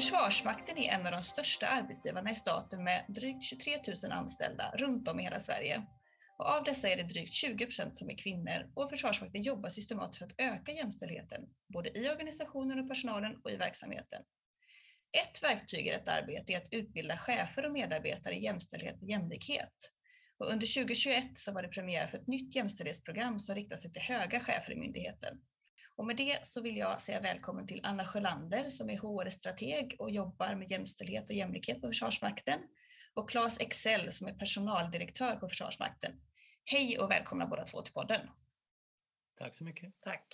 Försvarsmakten 0.00 0.78
är 0.78 0.92
en 0.92 1.06
av 1.06 1.12
de 1.12 1.22
största 1.22 1.66
arbetsgivarna 1.66 2.30
i 2.30 2.34
staten 2.34 2.84
med 2.84 3.04
drygt 3.08 3.44
23 3.44 3.72
000 4.04 4.12
anställda 4.12 4.72
runt 4.74 5.08
om 5.08 5.20
i 5.20 5.22
hela 5.22 5.38
Sverige. 5.38 5.82
Och 6.38 6.46
av 6.46 6.64
dessa 6.64 6.88
är 6.88 6.96
det 6.96 7.02
drygt 7.02 7.34
20 7.34 7.66
procent 7.66 7.96
som 7.96 8.10
är 8.10 8.18
kvinnor 8.18 8.72
och 8.74 8.90
Försvarsmakten 8.90 9.42
jobbar 9.42 9.68
systematiskt 9.68 10.18
för 10.18 10.26
att 10.26 10.54
öka 10.54 10.72
jämställdheten, 10.72 11.40
både 11.72 11.98
i 11.98 12.10
organisationen 12.10 12.78
och 12.80 12.88
personalen 12.88 13.36
och 13.44 13.50
i 13.50 13.56
verksamheten. 13.56 14.22
Ett 15.22 15.42
verktyg 15.42 15.86
i 15.86 15.90
detta 15.90 16.12
arbete 16.12 16.52
är 16.52 16.56
att 16.56 16.72
utbilda 16.72 17.16
chefer 17.16 17.66
och 17.66 17.72
medarbetare 17.72 18.34
i 18.34 18.44
jämställdhet 18.44 19.02
och 19.02 19.08
jämlikhet. 19.08 19.90
Och 20.38 20.46
under 20.46 20.74
2021 20.74 21.38
så 21.38 21.52
var 21.52 21.62
det 21.62 21.68
premiär 21.68 22.06
för 22.06 22.18
ett 22.18 22.26
nytt 22.26 22.56
jämställdhetsprogram 22.56 23.38
som 23.38 23.54
riktar 23.54 23.76
sig 23.76 23.92
till 23.92 24.02
höga 24.02 24.40
chefer 24.40 24.72
i 24.72 24.76
myndigheten. 24.76 25.38
Och 26.00 26.06
med 26.06 26.16
det 26.16 26.46
så 26.46 26.60
vill 26.60 26.76
jag 26.76 27.00
säga 27.00 27.20
välkommen 27.20 27.66
till 27.66 27.80
Anna 27.82 28.04
Sjölander 28.04 28.70
som 28.70 28.90
är 28.90 28.98
HR-strateg 28.98 29.96
och 29.98 30.10
jobbar 30.10 30.54
med 30.54 30.70
jämställdhet 30.70 31.30
och 31.30 31.36
jämlikhet 31.36 31.80
på 31.80 31.86
Försvarsmakten 31.86 32.58
och 33.14 33.30
Claes 33.30 33.60
Excel 33.60 34.12
som 34.12 34.26
är 34.26 34.32
personaldirektör 34.32 35.36
på 35.36 35.48
Försvarsmakten. 35.48 36.12
Hej 36.64 36.98
och 36.98 37.10
välkomna 37.10 37.46
båda 37.46 37.64
två 37.64 37.80
till 37.80 37.92
podden. 37.92 38.20
Tack 39.38 39.54
så 39.54 39.64
mycket. 39.64 39.94
Tack. 40.00 40.26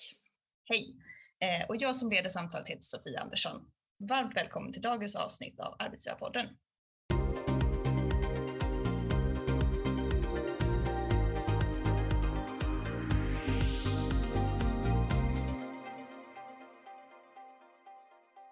Hej. 0.64 0.96
Eh, 1.40 1.66
och 1.68 1.76
jag 1.78 1.96
som 1.96 2.10
leder 2.10 2.30
samtalet 2.30 2.68
heter 2.68 2.82
Sofia 2.82 3.20
Andersson. 3.20 3.70
Varmt 3.98 4.36
välkommen 4.36 4.72
till 4.72 4.82
dagens 4.82 5.16
avsnitt 5.16 5.60
av 5.60 5.76
Arbetsgivarpodden. 5.78 6.46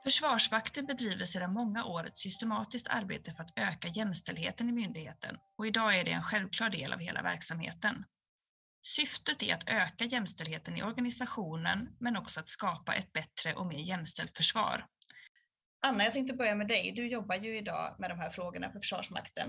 Försvarsmakten 0.05 0.87
bedriver 0.87 1.24
sedan 1.24 1.52
många 1.52 1.85
år 1.85 2.07
ett 2.07 2.19
systematiskt 2.19 2.88
arbete 2.88 3.33
för 3.33 3.43
att 3.43 3.59
öka 3.59 3.88
jämställdheten 3.88 4.69
i 4.69 4.73
myndigheten 4.73 5.37
och 5.59 5.66
idag 5.66 5.99
är 5.99 6.05
det 6.05 6.11
en 6.11 6.23
självklar 6.23 6.71
del 6.71 6.93
av 6.93 6.99
hela 6.99 7.23
verksamheten. 7.23 8.05
Syftet 8.87 9.43
är 9.43 9.55
att 9.55 9.71
öka 9.71 10.05
jämställdheten 10.05 10.77
i 10.77 10.83
organisationen 10.83 11.88
men 12.01 12.16
också 12.16 12.41
att 12.41 12.49
skapa 12.49 12.95
ett 12.95 13.13
bättre 13.13 13.55
och 13.55 13.66
mer 13.66 13.79
jämställt 13.79 14.37
försvar. 14.37 14.87
Anna, 15.87 16.05
jag 16.05 16.13
tänkte 16.13 16.35
börja 16.35 16.55
med 16.55 16.68
dig. 16.68 16.93
Du 16.96 17.09
jobbar 17.09 17.37
ju 17.37 17.59
idag 17.59 17.96
med 17.99 18.11
de 18.11 18.18
här 18.18 18.30
frågorna 18.30 18.68
på 18.68 18.80
Försvarsmakten. 18.80 19.49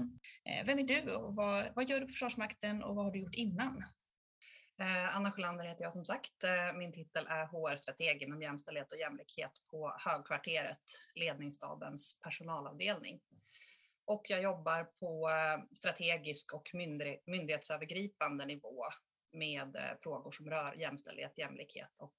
Eh, 0.50 0.66
vem 0.66 0.80
är 0.80 0.84
du 0.84 1.16
och 1.16 1.36
vad, 1.36 1.66
vad 1.76 1.90
gör 1.90 2.00
du 2.00 2.06
på 2.06 2.12
Försvarsmakten 2.12 2.84
och 2.84 2.96
vad 2.96 3.06
har 3.06 3.12
du 3.12 3.20
gjort 3.20 3.36
innan? 3.36 3.84
Eh, 4.80 5.16
Anna 5.16 5.32
Sjölander 5.32 5.66
heter 5.66 5.84
jag 5.84 5.94
som 5.94 6.06
sagt. 6.06 6.44
Eh, 6.44 6.78
min 6.78 6.94
titel 6.94 7.28
är 7.30 7.46
HR-strateg 7.46 8.22
inom 8.24 8.42
jämställdhet 8.42 8.92
och 8.92 8.98
jämlikhet 8.98 9.52
på 9.72 9.96
Högkvarteret, 10.00 10.84
ledningsstabens 11.16 12.20
personalavdelning. 12.22 13.22
Och 14.06 14.26
jag 14.30 14.42
jobbar 14.42 14.84
på 14.84 15.30
eh, 15.30 15.64
strategisk 15.74 16.54
och 16.54 16.70
myndighetsövergripande 17.26 18.46
nivå 18.46 18.84
med 19.32 19.98
frågor 20.04 20.32
som 20.32 20.50
rör 20.50 20.74
jämställdhet, 20.74 21.34
jämlikhet 21.38 21.94
och 21.98 22.18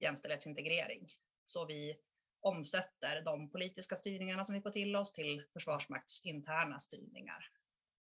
jämställdhetsintegrering. 0.00 1.08
Så 1.44 1.66
vi 1.66 1.96
omsätter 2.40 3.22
de 3.22 3.50
politiska 3.50 3.96
styrningarna 3.96 4.44
som 4.44 4.54
vi 4.54 4.62
får 4.62 4.70
till 4.70 4.96
oss 4.96 5.12
till 5.12 5.44
Försvarsmakts 5.52 6.26
interna 6.26 6.78
styrningar. 6.78 7.50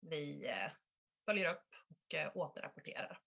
Vi 0.01 0.51
följer 1.25 1.51
upp 1.51 1.69
och 2.35 2.37
återrapporterar. 2.37 3.21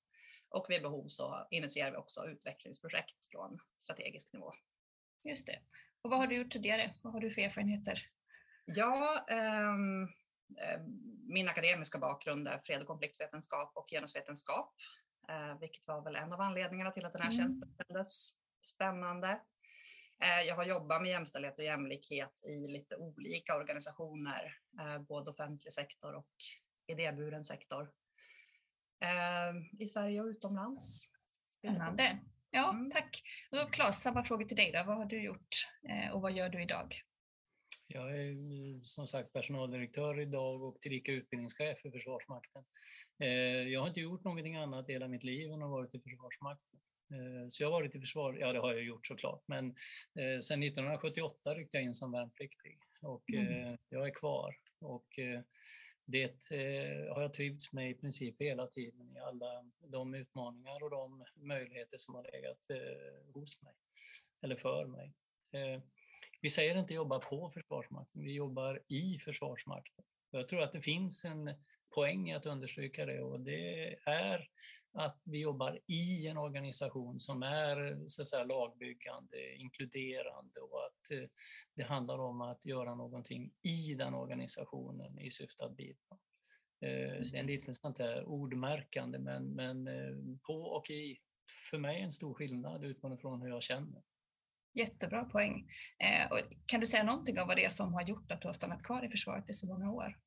Och 0.50 0.66
vid 0.70 0.82
behov 0.82 1.08
så 1.08 1.48
initierar 1.52 1.92
vi 1.92 1.98
också 1.98 2.26
utvecklingsprojekt 2.26 3.32
från 3.32 3.60
strategisk 3.78 4.34
nivå. 4.34 4.54
Just 5.26 5.48
det. 5.48 5.60
Och 6.02 6.10
vad 6.10 6.20
har 6.20 6.28
du 6.28 6.38
gjort 6.38 6.52
tidigare? 6.52 6.94
Vad 7.02 7.14
har 7.14 7.20
du 7.20 7.32
för 7.32 7.42
erfarenheter? 7.42 8.00
Ja, 8.66 9.26
um, 9.74 10.10
min 11.28 11.50
akademiska 11.50 12.00
bakgrund 12.00 12.48
är 12.48 12.60
fred 12.60 12.82
och 12.82 12.88
konfliktvetenskap 12.88 13.72
och 13.76 13.90
genusvetenskap, 13.90 14.76
uh, 15.32 15.60
vilket 15.60 15.88
var 15.88 16.04
väl 16.04 16.16
en 16.16 16.34
av 16.34 16.42
anledningarna 16.42 16.92
till 16.92 17.06
att 17.06 17.14
den 17.14 17.22
här 17.22 17.32
mm. 17.32 17.42
tjänsten 17.42 17.76
kändes 17.78 18.32
spännande. 18.62 19.42
Eh, 20.24 20.48
jag 20.48 20.56
har 20.56 20.64
jobbat 20.64 21.02
med 21.02 21.12
jämställdhet 21.12 21.60
och 21.60 21.66
jämlikhet 21.66 22.44
i 22.46 22.72
lite 22.72 22.96
olika 22.96 23.58
organisationer, 23.58 24.58
eh, 24.80 25.02
både 25.02 25.32
offentlig 25.32 25.74
sektor 25.74 26.16
och 26.16 26.34
idéburen 26.88 27.44
sektor. 27.44 27.92
Eh, 29.04 29.82
I 29.82 29.86
Sverige 29.86 30.22
och 30.22 30.28
utomlands. 30.28 31.12
Spännande. 31.60 32.20
Ja, 32.52 32.74
mm. 32.74 32.90
tack. 32.90 33.22
Och 33.52 33.74
Claes, 33.74 34.02
samma 34.02 34.24
fråga 34.24 34.46
till 34.46 34.58
dig 34.58 34.72
då. 34.72 34.84
Vad 34.88 34.98
har 34.98 35.06
du 35.06 35.24
gjort 35.24 35.48
och 36.14 36.22
vad 36.22 36.32
gör 36.32 36.50
du 36.50 36.62
idag? 36.62 36.88
Jag 37.88 38.18
är 38.18 38.36
som 38.84 39.08
sagt 39.08 39.34
personaldirektör 39.34 40.22
idag 40.22 40.64
och 40.64 40.82
tillika 40.82 41.12
utbildningschef 41.12 41.82
för 41.82 41.92
Försvarsmakten. 41.92 42.64
Jag 43.72 43.82
har 43.82 43.88
inte 43.88 44.02
gjort 44.02 44.24
någonting 44.24 44.56
annat 44.56 44.90
hela 44.90 45.08
mitt 45.08 45.24
liv 45.24 45.52
än 45.52 45.62
att 45.62 45.70
ha 45.70 45.76
varit 45.76 45.96
i 45.96 46.00
Försvarsmakten. 46.00 46.80
Eh, 47.12 47.48
så 47.50 47.64
jag 47.64 47.68
har 47.68 47.80
varit 47.80 47.96
i 47.96 48.00
försvar, 48.00 48.38
ja 48.40 48.52
det 48.52 48.60
har 48.60 48.74
jag 48.74 48.84
gjort 48.84 49.08
såklart, 49.08 49.44
men 49.48 49.66
eh, 50.20 50.40
sedan 50.40 50.64
1978 50.64 51.54
ryckte 51.56 51.78
jag 51.78 51.84
in 51.84 51.94
som 51.94 52.12
värnpliktig 52.12 52.80
och 53.02 53.24
mm. 53.34 53.48
Eh, 53.48 53.76
jag 53.90 54.08
är 54.08 54.14
kvar. 54.14 54.56
Och 54.80 55.20
det 56.08 56.52
eh, 56.52 57.16
har 57.16 57.22
jag 57.22 57.34
trivts 57.34 57.74
med 57.74 57.90
i 57.90 57.94
princip 57.94 58.42
hela 58.42 58.68
tiden 58.68 59.16
i 59.16 59.20
alla 59.20 59.66
de 59.80 60.14
utmaningar 60.14 60.84
och 60.84 60.90
de 60.90 61.26
möjligheter 61.36 61.98
som 61.98 62.16
har 62.16 62.24
legat 62.24 62.70
eh, 62.70 63.34
hos 63.34 63.62
mig, 63.62 63.74
eller 64.42 64.56
för 64.56 64.86
mig. 64.86 65.14
Eh, 65.52 65.82
vi 66.42 66.50
säger 66.50 66.78
inte 66.78 66.94
jobba 66.94 67.20
på 67.20 67.50
Försvarsmakten, 67.50 68.24
vi 68.24 68.34
jobbar 68.34 68.82
i 68.88 69.18
Försvarsmakten. 69.20 70.06
Jag 70.32 70.48
tror 70.48 70.62
att 70.62 70.72
det 70.72 70.82
finns 70.82 71.26
en 71.26 71.54
poäng 71.98 72.30
i 72.30 72.34
att 72.34 72.46
understryka 72.46 73.06
det 73.06 73.22
och 73.22 73.40
det 73.40 73.96
är 74.06 74.48
att 74.94 75.22
vi 75.24 75.42
jobbar 75.42 75.80
i 75.88 76.28
en 76.28 76.38
organisation 76.38 77.20
som 77.20 77.44
är 77.44 78.04
så 78.08 78.22
att 78.22 78.28
säga, 78.28 78.44
lagbyggande, 78.44 79.56
inkluderande 79.56 80.60
och 80.60 80.86
att 80.86 81.12
eh, 81.12 81.30
det 81.76 81.84
handlar 81.84 82.20
om 82.20 82.42
att 82.42 82.66
göra 82.66 82.96
någonting 82.96 83.52
i 83.62 83.96
den 83.96 84.14
organisationen 84.14 85.20
i 85.20 85.32
syfte 85.32 85.66
att 85.66 85.78
bidra. 85.78 86.18
Eh, 86.82 86.90
det. 86.90 87.36
är 87.36 87.40
en 87.40 87.46
liten 87.46 87.74
sånt 87.74 88.00
här 88.00 88.26
ordmärkande 88.26 89.20
men, 89.20 89.56
men 89.56 89.88
eh, 89.88 90.38
på 90.48 90.62
och 90.62 90.90
i. 90.90 91.18
För 91.72 91.78
mig 91.78 92.02
en 92.02 92.12
stor 92.12 92.34
skillnad 92.34 92.84
utgående 92.84 93.18
från 93.22 93.42
hur 93.42 93.50
jag 93.50 93.64
känner. 93.64 94.02
Jättebra 94.74 95.26
poäng. 95.26 95.70
kan 96.66 96.80
du 96.80 96.88
säga 96.88 97.04
någonting 97.04 97.40
om 97.40 97.48
vad 97.48 97.58
det 97.58 97.66
är 97.66 97.70
som 97.70 97.94
har 97.94 98.02
gjort 98.02 98.32
att 98.32 98.42
du 98.42 98.48
har 98.48 98.54
stannat 98.54 98.84
kvar 98.84 99.06
i 99.06 99.10
försvaret 99.10 99.50
i 99.50 99.54
så 99.54 99.68
många 99.68 99.92
år? 99.92 100.27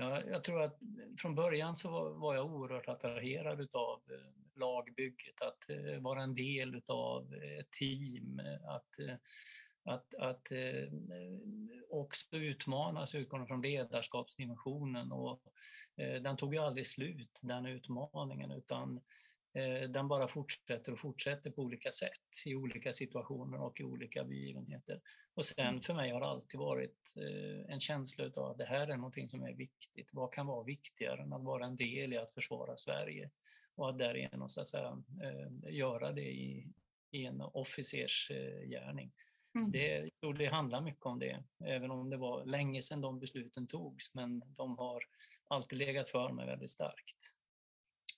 Ja, 0.00 0.22
jag 0.30 0.44
tror 0.44 0.62
att 0.62 0.78
från 1.18 1.34
början 1.34 1.74
så 1.74 2.14
var 2.14 2.34
jag 2.34 2.46
oerhört 2.46 2.88
attraherad 2.88 3.68
av 3.72 4.00
eh, 4.10 4.60
lagbygget, 4.60 5.42
att 5.42 5.70
eh, 5.70 6.00
vara 6.00 6.22
en 6.22 6.34
del 6.34 6.82
av 6.86 7.34
ett 7.34 7.58
eh, 7.58 7.64
team, 7.78 8.40
att, 8.64 9.18
att, 9.84 10.14
att 10.14 10.52
också 11.90 12.36
utmanas 12.36 13.14
utgående 13.14 13.46
från 13.46 13.62
ledarskapsdimensionen. 13.62 15.12
Och 15.12 15.42
den 15.96 16.36
tog 16.36 16.54
ju 16.54 16.60
aldrig 16.60 16.86
slut, 16.86 17.40
den 17.42 17.66
utmaningen, 17.66 18.50
utan 18.50 19.00
den 19.88 20.08
bara 20.08 20.28
fortsätter 20.28 20.92
och 20.92 21.00
fortsätter 21.00 21.50
på 21.50 21.62
olika 21.62 21.90
sätt 21.90 22.46
i 22.46 22.54
olika 22.54 22.92
situationer 22.92 23.60
och 23.60 23.80
i 23.80 23.84
olika 23.84 24.24
begivenheter. 24.24 25.00
Och 25.34 25.44
sen 25.44 25.66
mm. 25.66 25.82
för 25.82 25.94
mig 25.94 26.10
har 26.10 26.20
det 26.20 26.26
alltid 26.26 26.60
varit 26.60 27.14
eh, 27.16 27.72
en 27.72 27.80
känsla 27.80 28.24
av 28.36 28.50
att 28.50 28.58
det 28.58 28.64
här 28.64 28.88
är 28.88 28.96
någonting 28.96 29.28
som 29.28 29.42
är 29.42 29.52
viktigt. 29.52 30.10
Vad 30.12 30.32
kan 30.32 30.46
vara 30.46 30.64
viktigare 30.64 31.22
än 31.22 31.32
att 31.32 31.44
vara 31.44 31.66
en 31.66 31.76
del 31.76 32.12
i 32.12 32.16
att 32.16 32.32
försvara 32.32 32.76
Sverige 32.76 33.30
och 33.74 33.90
att 33.90 33.98
därigenom 33.98 34.48
så 34.48 34.60
att 34.60 34.66
säga, 34.66 35.02
eh, 35.22 35.74
göra 35.74 36.12
det 36.12 36.30
i, 36.30 36.72
i 37.10 37.24
en 37.24 37.40
officers 37.40 38.28
gärning. 38.64 39.12
Mm. 39.54 39.70
Det, 39.70 40.10
det 40.38 40.46
handlar 40.46 40.80
mycket 40.80 41.06
om 41.06 41.18
det, 41.18 41.44
även 41.64 41.90
om 41.90 42.10
det 42.10 42.16
var 42.16 42.44
länge 42.44 42.82
sedan 42.82 43.00
de 43.00 43.18
besluten 43.18 43.66
togs, 43.66 44.14
men 44.14 44.42
de 44.46 44.78
har 44.78 45.02
alltid 45.48 45.78
legat 45.78 46.08
för 46.08 46.32
mig 46.32 46.46
väldigt 46.46 46.70
starkt 46.70 47.39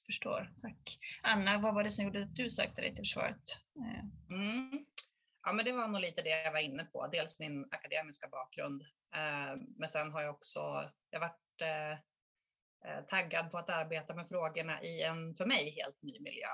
förstår. 0.06 0.52
Tack. 0.62 0.98
Anna, 1.22 1.58
vad 1.58 1.74
var 1.74 1.84
det 1.84 1.90
som 1.90 2.04
gjorde 2.04 2.22
att 2.22 2.36
du 2.36 2.50
sökte 2.50 2.80
dig 2.80 2.90
till 2.90 3.04
försvaret? 3.04 3.42
Eh. 3.78 4.36
Mm. 4.36 4.86
Ja, 5.44 5.52
men 5.52 5.64
det 5.64 5.72
var 5.72 5.88
nog 5.88 6.00
lite 6.00 6.22
det 6.22 6.42
jag 6.42 6.52
var 6.52 6.60
inne 6.60 6.84
på. 6.84 7.06
Dels 7.12 7.38
min 7.38 7.64
akademiska 7.70 8.28
bakgrund, 8.28 8.82
eh, 9.14 9.56
men 9.76 9.88
sen 9.88 10.12
har 10.12 10.22
jag 10.22 10.34
också 10.34 10.90
jag 11.10 11.20
varit 11.20 11.60
eh, 11.60 13.04
taggad 13.06 13.50
på 13.50 13.58
att 13.58 13.70
arbeta 13.70 14.14
med 14.14 14.28
frågorna 14.28 14.82
i 14.82 15.02
en 15.02 15.34
för 15.34 15.46
mig 15.46 15.74
helt 15.80 16.02
ny 16.02 16.20
miljö. 16.20 16.48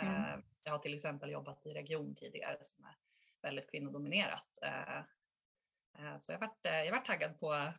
Mm. 0.00 0.42
Jag 0.62 0.72
har 0.72 0.78
till 0.78 0.94
exempel 0.94 1.30
jobbat 1.30 1.66
i 1.66 1.74
region 1.74 2.14
tidigare 2.14 2.58
som 2.62 2.84
är 2.84 2.96
väldigt 3.42 3.70
kvinnodominerat. 3.70 4.58
Så 6.18 6.32
jag 6.32 6.38
varit, 6.38 6.58
jag 6.62 6.90
varit 6.90 7.06
taggad 7.06 7.40
på 7.40 7.72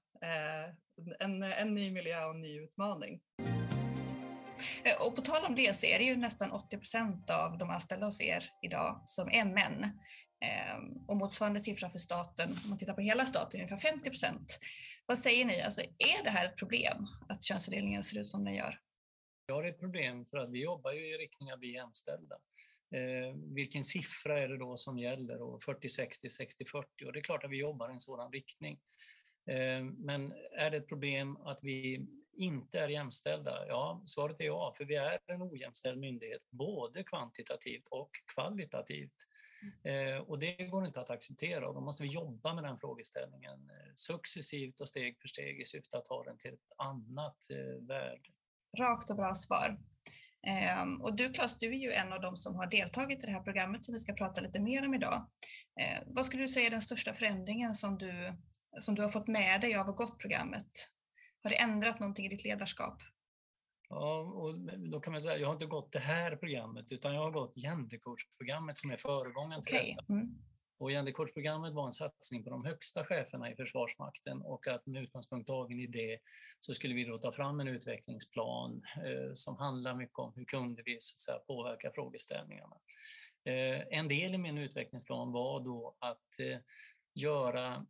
en, 1.19 1.44
en 1.44 1.74
ny 1.74 1.92
miljö 1.92 2.25
och 2.25 2.31
en 2.36 2.42
ny 2.42 2.60
utmaning. 2.60 3.22
Eh, 4.83 5.07
och 5.07 5.15
på 5.15 5.21
tal 5.21 5.45
om 5.45 5.56
det 5.56 5.75
så 5.75 5.85
är 5.85 6.00
det 6.00 6.06
ju 6.06 6.15
nästan 6.15 6.51
80 6.51 6.77
procent 6.77 7.29
av 7.29 7.57
de 7.57 7.69
anställda 7.69 8.06
hos 8.06 8.21
er 8.21 8.44
idag 8.61 9.01
som 9.06 9.29
är 9.29 9.45
män. 9.45 9.83
Ehm, 10.41 11.06
och 11.07 11.17
motsvarande 11.17 11.59
siffra 11.59 11.89
för 11.89 11.97
staten, 11.97 12.50
om 12.63 12.69
man 12.69 12.77
tittar 12.77 12.94
på 12.94 13.01
hela 13.01 13.25
staten, 13.25 13.59
är 13.59 13.63
ungefär 13.63 13.89
50 13.91 14.09
procent. 14.09 14.59
Vad 15.06 15.17
säger 15.17 15.45
ni, 15.45 15.61
alltså, 15.61 15.81
är 15.81 16.23
det 16.23 16.29
här 16.29 16.45
ett 16.45 16.57
problem 16.57 17.07
att 17.29 17.44
könsfördelningen 17.44 18.03
ser 18.03 18.19
ut 18.19 18.29
som 18.29 18.45
den 18.45 18.53
gör? 18.53 18.79
Ja, 19.45 19.61
det 19.61 19.67
är 19.67 19.71
ett 19.71 19.79
problem 19.79 20.25
för 20.25 20.38
att 20.38 20.51
vi 20.51 20.63
jobbar 20.63 20.91
ju 20.91 21.15
i 21.15 21.17
riktning 21.17 21.50
att 21.50 21.59
bli 21.59 21.73
jämställda. 21.73 22.35
Eh, 22.95 23.35
vilken 23.55 23.83
siffra 23.83 24.39
är 24.39 24.47
det 24.47 24.57
då 24.57 24.77
som 24.77 25.00
gäller? 25.00 25.41
Och 25.41 25.63
40, 25.63 25.89
60, 25.89 26.29
60, 26.29 26.65
40? 26.65 27.05
Och 27.05 27.13
det 27.13 27.19
är 27.19 27.23
klart 27.23 27.44
att 27.44 27.51
vi 27.51 27.59
jobbar 27.59 27.89
i 27.89 27.94
en 27.94 28.00
sådan 28.00 28.31
riktning. 28.31 28.79
Eh, 29.50 29.83
men 29.83 30.33
är 30.57 30.71
det 30.71 30.77
ett 30.77 30.88
problem 30.88 31.38
att 31.38 31.59
vi 31.63 32.07
inte 32.39 32.80
är 32.80 32.88
jämställda? 32.88 33.68
Ja, 33.68 34.01
svaret 34.06 34.41
är 34.41 34.45
ja, 34.45 34.74
för 34.77 34.86
vi 34.86 34.95
är 34.95 35.19
en 35.27 35.41
ojämställd 35.41 36.00
myndighet, 36.00 36.41
både 36.50 37.03
kvantitativt 37.03 37.88
och 37.89 38.09
kvalitativt. 38.36 39.13
Eh, 39.83 40.18
och 40.18 40.39
det 40.39 40.53
går 40.53 40.86
inte 40.86 41.01
att 41.01 41.09
acceptera 41.09 41.68
och 41.68 41.74
då 41.74 41.81
måste 41.81 42.03
vi 42.03 42.09
jobba 42.09 42.53
med 42.53 42.63
den 42.63 42.80
frågeställningen 42.80 43.69
eh, 43.69 43.91
successivt 43.95 44.80
och 44.81 44.89
steg 44.89 45.19
för 45.21 45.27
steg 45.27 45.62
i 45.62 45.65
syfte 45.65 45.97
att 45.97 46.06
ta 46.06 46.24
den 46.24 46.38
till 46.38 46.53
ett 46.53 46.71
annat 46.77 47.50
eh, 47.51 47.88
värde. 47.88 48.30
Rakt 48.77 49.09
och 49.09 49.15
bra 49.15 49.36
svar. 49.36 49.80
Um, 50.83 51.01
och 51.01 51.15
du 51.15 51.30
Claes, 51.30 51.59
du 51.59 51.68
är 51.68 51.80
ju 51.80 51.91
en 51.91 52.13
av 52.13 52.21
dem 52.21 52.38
som 52.38 52.56
har 52.56 52.68
deltagit 52.68 53.24
i 53.24 53.25
det 53.25 53.31
här 53.31 53.44
programmet 53.44 53.86
som 53.86 53.94
vi 53.94 54.00
ska 54.00 54.13
prata 54.13 54.41
lite 54.41 54.59
mer 54.59 54.86
om 54.86 54.94
idag. 54.94 55.27
Vad 56.06 56.25
skulle 56.25 56.44
du 56.44 56.47
säga 56.47 56.68
är 56.68 56.71
den 56.71 56.81
största 56.81 57.13
förändringen 57.13 57.74
som 57.75 57.97
du, 57.97 58.33
som 58.80 58.95
du 58.95 59.01
har 59.01 59.09
fått 59.09 59.27
med 59.27 59.62
dig 59.62 59.75
av 59.75 59.89
att 59.89 59.95
gått 59.95 60.19
programmet? 60.19 60.71
Har 61.44 61.50
det 61.50 61.59
ändrat 61.59 62.00
någonting 62.00 62.25
i 62.25 62.30
ditt 62.30 62.45
ledarskap? 62.45 63.01
Ja, 63.89 64.19
och 64.21 64.59
då 64.77 65.00
kan 65.00 65.13
man 65.13 65.21
säga, 65.21 65.38
jag 65.38 65.47
har 65.47 65.53
inte 65.53 65.65
gått 65.65 65.91
det 65.91 66.00
här 66.00 66.36
programmet 66.36 66.91
utan 66.91 67.13
jag 67.13 67.21
har 67.21 67.31
gått 67.31 67.56
gendercoachprogrammet 67.56 68.77
som 68.77 68.91
är 68.91 68.97
föregångaren 68.97 69.63
till 69.63 69.75
okay. 69.75 69.95
detta. 69.95 70.13
Mm. 70.13 70.38
Och 70.80 70.89
gendercoachprogrammet 70.89 71.74
var 71.74 71.86
en 71.86 71.91
satsning 71.91 72.44
på 72.44 72.50
de 72.50 72.65
högsta 72.65 73.06
cheferna 73.06 73.51
i 73.51 73.56
Försvarsmakten 73.56 74.41
och 74.41 74.68
att 74.68 74.86
med 74.86 75.03
utgångspunkt 75.03 75.47
tagen 75.47 75.80
i 75.80 75.88
det 75.88 76.19
så 76.59 76.74
skulle 76.74 76.95
vi 76.95 77.03
då 77.03 77.18
ta 77.18 77.31
fram 77.31 77.59
en 77.59 77.68
utvecklingsplan 77.68 78.81
eh, 79.06 79.31
som 79.33 79.57
handlar 79.57 79.95
mycket 79.95 80.19
om 80.19 80.33
hur 80.36 80.45
kunde 80.45 80.83
vi 80.86 80.97
så 81.00 81.18
säga, 81.18 81.39
påverka 81.39 81.91
frågeställningarna. 81.91 82.75
Eh, 83.45 83.97
en 84.00 84.07
del 84.07 84.33
i 84.33 84.38
min 84.38 84.57
utvecklingsplan 84.57 85.31
var 85.31 85.63
då 85.63 85.95
att 86.00 86.39
eh, 86.39 86.59
göra 87.24 87.86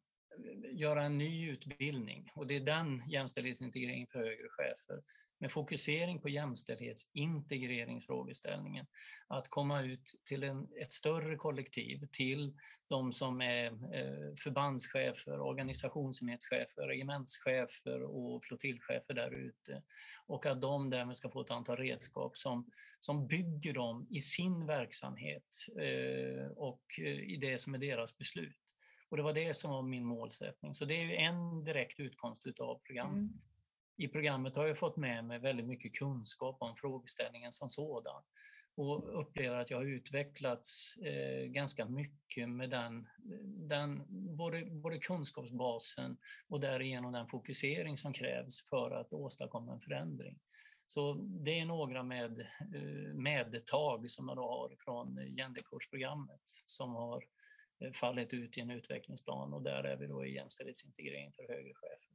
göra 0.71 1.03
en 1.03 1.17
ny 1.17 1.49
utbildning 1.49 2.31
och 2.35 2.47
det 2.47 2.55
är 2.55 2.59
den 2.59 3.09
jämställdhetsintegrering 3.09 4.07
för 4.07 4.19
högre 4.19 4.49
chefer 4.49 5.01
med 5.39 5.51
fokusering 5.51 6.21
på 6.21 6.29
jämställdhetsintegreringsfrågeställningen. 6.29 8.85
Att 9.27 9.49
komma 9.49 9.81
ut 9.81 10.15
till 10.25 10.43
en, 10.43 10.67
ett 10.81 10.91
större 10.91 11.35
kollektiv, 11.35 12.07
till 12.11 12.53
de 12.89 13.11
som 13.11 13.41
är 13.41 13.65
eh, 13.65 14.33
förbandschefer, 14.43 15.41
organisationsenhetschefer, 15.41 16.87
regementschefer 16.87 18.03
och 18.03 18.43
flottiljchefer 18.43 19.13
där 19.13 19.33
ute. 19.33 19.83
Och 20.27 20.45
att 20.45 20.61
de 20.61 20.89
därmed 20.89 21.17
ska 21.17 21.29
få 21.29 21.41
ett 21.41 21.51
antal 21.51 21.77
redskap 21.77 22.37
som, 22.37 22.71
som 22.99 23.27
bygger 23.27 23.73
dem 23.73 24.07
i 24.09 24.19
sin 24.19 24.65
verksamhet 24.65 25.55
eh, 25.79 26.47
och 26.55 26.83
eh, 26.99 27.19
i 27.19 27.37
det 27.41 27.61
som 27.61 27.73
är 27.73 27.77
deras 27.77 28.17
beslut. 28.17 28.58
Och 29.09 29.17
det 29.17 29.23
var 29.23 29.33
det 29.33 29.53
som 29.53 29.71
var 29.71 29.81
min 29.81 30.05
målsättning. 30.05 30.73
Så 30.73 30.85
det 30.85 30.93
är 30.93 31.05
ju 31.05 31.15
en 31.15 31.63
direkt 31.63 31.99
utkomst 31.99 32.47
av 32.59 32.79
programmet. 32.85 33.17
Mm 33.17 33.39
i 33.99 34.07
programmet 34.07 34.55
har 34.55 34.67
jag 34.67 34.77
fått 34.77 34.97
med 34.97 35.25
mig 35.25 35.39
väldigt 35.39 35.65
mycket 35.65 35.95
kunskap 35.95 36.57
om 36.59 36.75
frågeställningen 36.75 37.51
som 37.51 37.69
sådan 37.69 38.23
och 38.75 39.21
upplever 39.21 39.57
att 39.57 39.69
jag 39.69 39.77
har 39.77 39.85
utvecklats 39.85 40.97
eh, 40.97 41.45
ganska 41.45 41.85
mycket 41.85 42.49
med 42.49 42.69
den, 42.69 43.07
den 43.69 44.05
både, 44.37 44.65
både 44.65 44.97
kunskapsbasen 44.97 46.17
och 46.49 46.59
därigenom 46.59 47.11
den 47.11 47.27
fokusering 47.27 47.97
som 47.97 48.13
krävs 48.13 48.69
för 48.69 48.91
att 48.91 49.13
åstadkomma 49.13 49.73
en 49.73 49.81
förändring. 49.81 50.39
Så 50.85 51.13
det 51.13 51.59
är 51.59 51.65
några 51.65 52.03
med, 52.03 52.39
eh, 52.39 53.13
medtag 53.13 54.09
som 54.09 54.27
jag 54.27 54.37
då 54.37 54.43
har 54.43 54.75
från 54.79 55.15
genderkursprogrammet 55.35 56.43
som 56.45 56.95
har 56.95 57.23
fallit 57.93 58.33
ut 58.33 58.57
i 58.57 58.61
en 58.61 58.71
utvecklingsplan 58.71 59.53
och 59.53 59.63
där 59.63 59.83
är 59.83 59.97
vi 59.97 60.07
då 60.07 60.25
i 60.25 60.35
jämställdhetsintegrering 60.35 61.31
för 61.35 61.53
högre 61.53 61.73
chefer. 61.73 62.09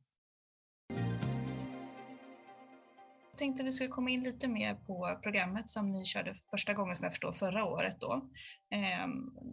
Jag 3.30 3.38
tänkte 3.38 3.62
vi 3.62 3.72
skulle 3.72 3.88
komma 3.88 4.10
in 4.10 4.22
lite 4.22 4.48
mer 4.48 4.74
på 4.74 5.20
programmet 5.22 5.70
som 5.70 5.92
ni 5.92 6.04
körde 6.04 6.34
första 6.50 6.74
gången 6.74 6.96
som 6.96 7.04
jag 7.04 7.12
förstår 7.12 7.32
förra 7.32 7.64
året 7.64 8.00
då. 8.00 8.30
Eh, 8.74 9.06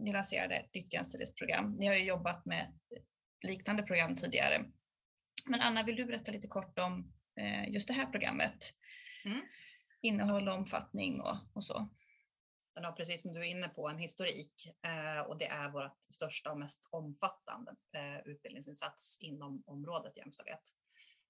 ni 0.04 0.12
lanserade 0.12 0.54
ett 0.54 0.74
nytt 0.74 0.92
jämställdhetsprogram. 0.92 1.76
Ni 1.78 1.86
har 1.86 1.94
ju 1.94 2.04
jobbat 2.04 2.46
med 2.46 2.72
liknande 3.42 3.82
program 3.82 4.14
tidigare. 4.14 4.64
Men 5.46 5.60
Anna, 5.60 5.82
vill 5.82 5.96
du 5.96 6.04
berätta 6.04 6.32
lite 6.32 6.48
kort 6.48 6.78
om 6.78 7.12
eh, 7.40 7.72
just 7.72 7.88
det 7.88 7.94
här 7.94 8.06
programmet? 8.06 8.58
Mm. 9.24 9.40
Innehåll 10.02 10.48
och 10.48 10.54
omfattning 10.54 11.20
och, 11.20 11.36
och 11.52 11.64
så. 11.64 11.88
Den 12.74 12.84
har 12.84 12.92
precis 12.92 13.22
som 13.22 13.32
du 13.32 13.40
är 13.40 13.44
inne 13.44 13.68
på 13.68 13.88
en 13.88 13.98
historik 13.98 14.52
eh, 14.84 15.20
och 15.26 15.38
det 15.38 15.46
är 15.46 15.70
vårt 15.70 16.04
största 16.10 16.50
och 16.52 16.58
mest 16.58 16.88
omfattande 16.90 17.74
eh, 17.94 18.18
utbildningsinsats 18.24 19.18
inom 19.22 19.62
området 19.66 20.16
jämställdhet. 20.16 20.62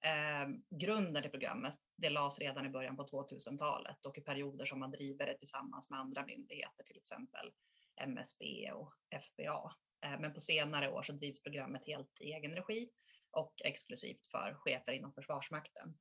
Eh, 0.04 0.48
grunden 0.70 1.24
i 1.24 1.28
programmet 1.28 1.74
det 1.96 2.10
lades 2.10 2.40
redan 2.40 2.66
i 2.66 2.68
början 2.68 2.96
på 2.96 3.06
2000-talet 3.06 4.06
och 4.06 4.18
i 4.18 4.20
perioder 4.20 4.64
som 4.64 4.80
man 4.80 4.90
driver 4.90 5.26
det 5.26 5.38
tillsammans 5.38 5.90
med 5.90 6.00
andra 6.00 6.26
myndigheter, 6.26 6.84
till 6.84 6.96
exempel 6.96 7.52
MSB 7.96 8.72
och 8.72 8.94
FBA. 9.20 9.72
Eh, 10.04 10.20
men 10.20 10.32
på 10.32 10.40
senare 10.40 10.90
år 10.90 11.02
så 11.02 11.12
drivs 11.12 11.42
programmet 11.42 11.86
helt 11.86 12.20
i 12.20 12.32
egen 12.32 12.54
regi 12.54 12.88
och 13.30 13.54
exklusivt 13.64 14.30
för 14.30 14.54
chefer 14.54 14.92
inom 14.92 15.12
Försvarsmakten. 15.12 15.98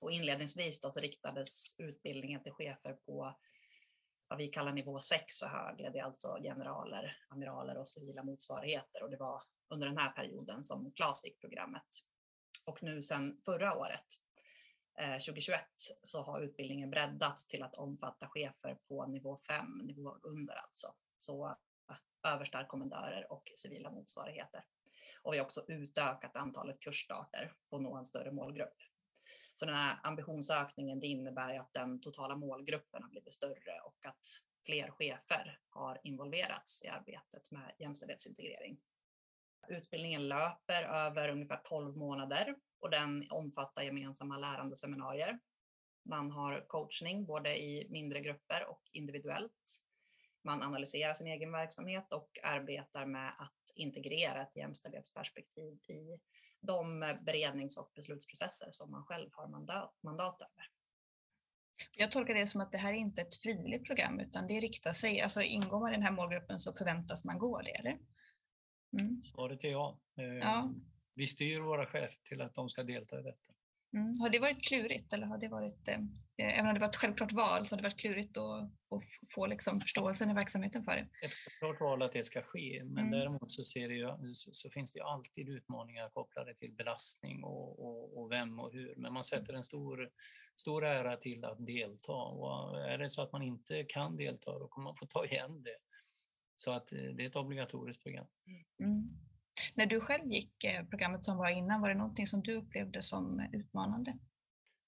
Och 0.00 0.12
inledningsvis 0.12 0.80
då 0.80 0.92
så 0.92 1.00
riktades 1.00 1.78
utbildningen 1.78 2.42
till 2.42 2.52
chefer 2.52 2.92
på 2.92 3.38
vad 4.28 4.38
vi 4.38 4.48
kallar 4.48 4.72
nivå 4.72 4.98
6 4.98 5.42
och 5.42 5.48
högre. 5.48 5.90
Det 5.90 5.98
är 5.98 6.04
alltså 6.04 6.38
generaler, 6.42 7.18
amiraler 7.28 7.76
och 7.78 7.88
civila 7.88 8.22
motsvarigheter 8.22 9.02
och 9.02 9.10
det 9.10 9.16
var 9.16 9.42
under 9.68 9.86
den 9.86 9.98
här 9.98 10.10
perioden 10.10 10.64
som 10.64 10.92
Classic-programmet 10.92 12.04
och 12.68 12.82
nu 12.82 13.02
sedan 13.02 13.40
förra 13.44 13.78
året, 13.78 14.06
eh, 14.98 15.18
2021, 15.18 15.60
så 16.02 16.22
har 16.22 16.40
utbildningen 16.40 16.90
breddats 16.90 17.48
till 17.48 17.62
att 17.62 17.74
omfatta 17.74 18.28
chefer 18.28 18.78
på 18.88 19.06
nivå 19.06 19.38
5, 19.48 19.78
nivå 19.78 20.16
under 20.22 20.54
alltså. 20.54 20.94
Så 21.18 21.46
eh, 21.90 22.32
överstar, 22.34 22.64
kommendörer 22.64 23.32
och 23.32 23.52
civila 23.56 23.90
motsvarigheter. 23.90 24.64
Och 25.22 25.34
vi 25.34 25.38
har 25.38 25.44
också 25.44 25.64
utökat 25.68 26.36
antalet 26.36 26.80
kursstarter 26.80 27.52
för 27.70 27.76
att 27.76 27.82
nå 27.82 27.96
en 27.96 28.04
större 28.04 28.32
målgrupp. 28.32 28.76
Så 29.58 29.66
den 29.66 29.74
här 29.74 29.98
ambitionsökningen 30.02 31.00
det 31.00 31.06
innebär 31.06 31.58
att 31.58 31.72
den 31.72 32.00
totala 32.00 32.36
målgruppen 32.36 33.02
har 33.02 33.10
blivit 33.10 33.34
större 33.34 33.80
och 33.84 34.06
att 34.06 34.26
fler 34.66 34.90
chefer 34.90 35.60
har 35.68 36.00
involverats 36.02 36.84
i 36.84 36.88
arbetet 36.88 37.50
med 37.50 37.74
jämställdhetsintegrering. 37.78 38.78
Utbildningen 39.68 40.28
löper 40.28 40.82
över 40.82 41.28
ungefär 41.28 41.60
12 41.64 41.96
månader 41.96 42.54
och 42.80 42.90
den 42.90 43.30
omfattar 43.30 43.82
gemensamma 43.82 44.38
lärandeseminarier. 44.38 45.38
Man 46.04 46.30
har 46.30 46.64
coachning 46.68 47.26
både 47.26 47.62
i 47.62 47.86
mindre 47.90 48.20
grupper 48.20 48.66
och 48.70 48.82
individuellt. 48.92 49.84
Man 50.44 50.62
analyserar 50.62 51.14
sin 51.14 51.26
egen 51.26 51.52
verksamhet 51.52 52.12
och 52.12 52.38
arbetar 52.42 53.06
med 53.06 53.28
att 53.38 53.72
integrera 53.74 54.42
ett 54.42 54.56
jämställdhetsperspektiv 54.56 55.78
i 55.88 56.18
de 56.60 57.00
berednings 57.26 57.78
och 57.78 57.92
beslutsprocesser 57.94 58.68
som 58.72 58.90
man 58.90 59.04
själv 59.04 59.28
har 59.32 59.48
mandat, 59.48 59.94
mandat 60.02 60.40
över. 60.40 60.70
Jag 61.98 62.12
tolkar 62.12 62.34
det 62.34 62.46
som 62.46 62.60
att 62.60 62.72
det 62.72 62.78
här 62.78 62.92
är 62.92 62.96
inte 62.96 63.22
ett 63.22 63.34
frivilligt 63.34 63.84
program 63.84 64.20
utan 64.20 64.46
det 64.46 64.60
riktar 64.60 64.92
sig, 64.92 65.20
alltså 65.20 65.42
ingår 65.42 65.80
man 65.80 65.90
i 65.90 65.92
den 65.92 66.02
här 66.02 66.12
målgruppen 66.12 66.58
så 66.58 66.72
förväntas 66.72 67.24
man 67.24 67.38
gå 67.38 67.62
det, 67.62 67.70
eller? 67.70 67.98
Mm. 69.00 69.22
Svaret 69.22 69.64
är 69.64 69.68
ja. 69.68 69.98
ja. 70.14 70.22
Ehm, 70.24 70.84
vi 71.14 71.26
styr 71.26 71.60
våra 71.60 71.86
chefer 71.86 72.22
till 72.24 72.40
att 72.40 72.54
de 72.54 72.68
ska 72.68 72.82
delta 72.82 73.20
i 73.20 73.22
detta. 73.22 73.52
Mm. 73.92 74.12
Har 74.20 74.30
det 74.30 74.38
varit 74.38 74.64
klurigt 74.68 75.12
eller 75.12 75.26
har 75.26 75.38
det 75.38 75.48
varit, 75.48 75.88
eh, 75.88 75.98
även 76.36 76.66
om 76.66 76.74
det 76.74 76.80
var 76.80 76.88
ett 76.88 76.96
självklart 76.96 77.32
val, 77.32 77.66
så 77.66 77.74
har 77.74 77.76
det 77.76 77.82
varit 77.82 78.00
klurigt 78.00 78.36
att, 78.36 78.62
att 78.64 79.02
få 79.34 79.46
liksom 79.46 79.80
förståelsen 79.80 80.30
i 80.30 80.34
verksamheten 80.34 80.84
för 80.84 80.92
det? 80.92 81.26
Ett 81.26 81.34
självklart 81.34 81.80
val 81.80 82.02
att 82.02 82.12
det 82.12 82.24
ska 82.24 82.42
ske, 82.42 82.82
men 82.84 83.06
mm. 83.06 83.10
däremot 83.10 83.50
så, 83.50 83.62
ser 83.62 83.88
det 83.88 83.94
ju, 83.94 84.08
så, 84.32 84.50
så, 84.52 84.70
finns 84.70 84.92
det 84.92 84.98
ju 84.98 85.04
alltid 85.04 85.48
utmaningar 85.48 86.08
kopplade 86.08 86.54
till 86.54 86.72
belastning 86.72 87.44
och, 87.44 87.86
och, 87.86 88.18
och, 88.18 88.30
vem 88.30 88.60
och 88.60 88.72
hur. 88.72 88.94
Men 88.96 89.12
man 89.12 89.24
sätter 89.24 89.52
en 89.52 89.64
stor, 89.64 90.10
stor 90.56 90.84
ära 90.84 91.16
till 91.16 91.44
att 91.44 91.66
delta 91.66 92.12
och 92.12 92.80
är 92.80 92.98
det 92.98 93.08
så 93.08 93.22
att 93.22 93.32
man 93.32 93.42
inte 93.42 93.84
kan 93.84 94.16
delta 94.16 94.58
då 94.58 94.68
kommer 94.68 94.84
man 94.84 94.96
få 94.96 95.06
ta 95.06 95.24
igen 95.24 95.62
det. 95.62 95.76
Så 96.54 96.72
att 96.72 96.92
eh, 96.92 96.98
det 96.98 97.22
är 97.22 97.28
ett 97.28 97.36
obligatoriskt 97.36 98.02
program. 98.02 98.26
Mm. 98.80 99.27
När 99.78 99.86
du 99.86 100.00
själv 100.00 100.32
gick 100.32 100.64
eh, 100.64 100.84
programmet 100.84 101.24
som 101.24 101.36
var 101.36 101.48
innan, 101.48 101.80
var 101.80 101.88
det 101.88 101.94
någonting 101.94 102.26
som 102.26 102.42
du 102.42 102.54
upplevde 102.54 103.02
som 103.02 103.48
utmanande? 103.52 104.18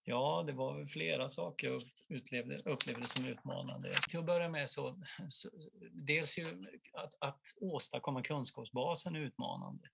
Ja, 0.05 0.45
det 0.47 0.53
var 0.53 0.87
flera 0.87 1.29
saker 1.29 1.67
jag 1.71 1.83
upplevde, 2.19 2.57
upplevde 2.57 3.07
som 3.07 3.27
utmanande. 3.27 3.89
Till 4.09 4.19
att 4.19 4.27
börja 4.27 4.49
med 4.49 4.71
så, 4.71 5.03
så 5.29 5.49
dels 5.93 6.39
ju 6.39 6.45
att, 6.93 7.15
att 7.19 7.41
åstadkomma 7.61 8.23
kunskapsbasen 8.23 9.17
är 9.17 9.21
utmanande. 9.21 9.89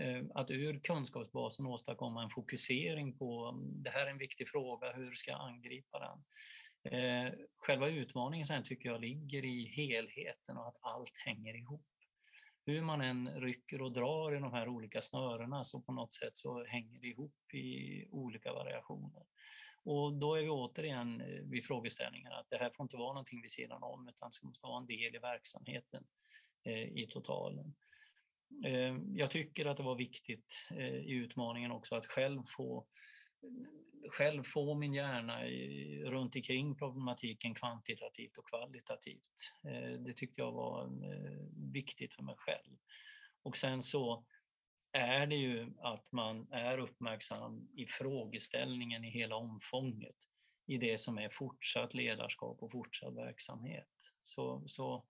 Eh, 0.00 0.24
att 0.34 0.50
ur 0.50 0.80
kunskapsbasen 0.80 1.66
åstadkomma 1.66 2.22
en 2.22 2.30
fokusering 2.30 3.18
på 3.18 3.58
det 3.84 3.90
här 3.90 4.06
är 4.06 4.10
en 4.10 4.18
viktig 4.18 4.48
fråga, 4.48 4.92
hur 4.92 5.10
ska 5.10 5.30
jag 5.30 5.40
angripa 5.40 5.98
den? 5.98 6.18
Eh, 6.92 7.32
själva 7.58 7.88
utmaningen 7.88 8.46
sen 8.46 8.64
tycker 8.64 8.88
jag 8.88 9.00
ligger 9.00 9.44
i 9.44 9.64
helheten 9.76 10.56
och 10.56 10.68
att 10.68 10.76
allt 10.80 11.16
hänger 11.26 11.56
ihop. 11.56 11.89
Hur 12.66 12.82
man 12.82 13.00
än 13.00 13.40
rycker 13.40 13.82
och 13.82 13.92
drar 13.92 14.36
i 14.36 14.38
de 14.38 14.52
här 14.52 14.68
olika 14.68 15.02
snörena 15.02 15.64
så 15.64 15.80
på 15.80 15.92
något 15.92 16.12
sätt 16.12 16.36
så 16.36 16.64
hänger 16.64 17.00
det 17.00 17.06
ihop 17.06 17.54
i 17.54 18.06
olika 18.10 18.52
variationer. 18.52 19.22
Och 19.84 20.12
då 20.12 20.34
är 20.34 20.42
vi 20.42 20.48
återigen 20.48 21.20
eh, 21.20 21.42
vid 21.42 21.66
frågeställningen 21.66 22.32
att 22.32 22.46
det 22.50 22.56
här 22.56 22.70
får 22.70 22.84
inte 22.84 22.96
vara 22.96 23.12
någonting 23.12 23.42
vid 23.42 23.50
sidan 23.50 23.82
om 23.82 24.08
utan 24.08 24.30
det 24.42 24.46
måste 24.46 24.66
vara 24.66 24.80
en 24.80 24.86
del 24.86 25.14
i 25.14 25.18
verksamheten 25.18 26.04
eh, 26.64 27.02
i 27.02 27.08
totalen. 27.10 27.74
Eh, 28.64 28.96
jag 29.14 29.30
tycker 29.30 29.66
att 29.66 29.76
det 29.76 29.82
var 29.82 29.96
viktigt 29.96 30.68
eh, 30.76 30.96
i 30.96 31.12
utmaningen 31.12 31.70
också 31.70 31.96
att 31.96 32.06
själv 32.06 32.42
få, 32.56 32.86
själv 34.08 34.42
få 34.42 34.74
min 34.74 34.94
hjärna 34.94 35.44
runt 36.10 36.36
omkring 36.36 36.76
problematiken 36.76 37.54
kvantitativt 37.54 38.38
och 38.38 38.48
kvalitativt. 38.48 39.58
Eh, 39.64 40.00
det 40.00 40.12
tyckte 40.12 40.40
jag 40.40 40.52
var 40.52 40.84
eh, 40.84 41.46
viktigt 41.72 42.14
för 42.14 42.22
mig 42.22 42.34
själv. 42.38 42.76
Och 43.42 43.56
sen 43.56 43.82
så 43.82 44.24
är 44.92 45.26
det 45.26 45.36
ju 45.36 45.72
att 45.78 46.12
man 46.12 46.52
är 46.52 46.78
uppmärksam 46.78 47.68
i 47.74 47.86
frågeställningen 47.86 49.04
i 49.04 49.10
hela 49.10 49.36
omfånget 49.36 50.16
i 50.66 50.76
det 50.76 51.00
som 51.00 51.18
är 51.18 51.28
fortsatt 51.28 51.94
ledarskap 51.94 52.62
och 52.62 52.72
fortsatt 52.72 53.14
verksamhet. 53.14 54.14
Så, 54.22 54.62
så 54.66 55.04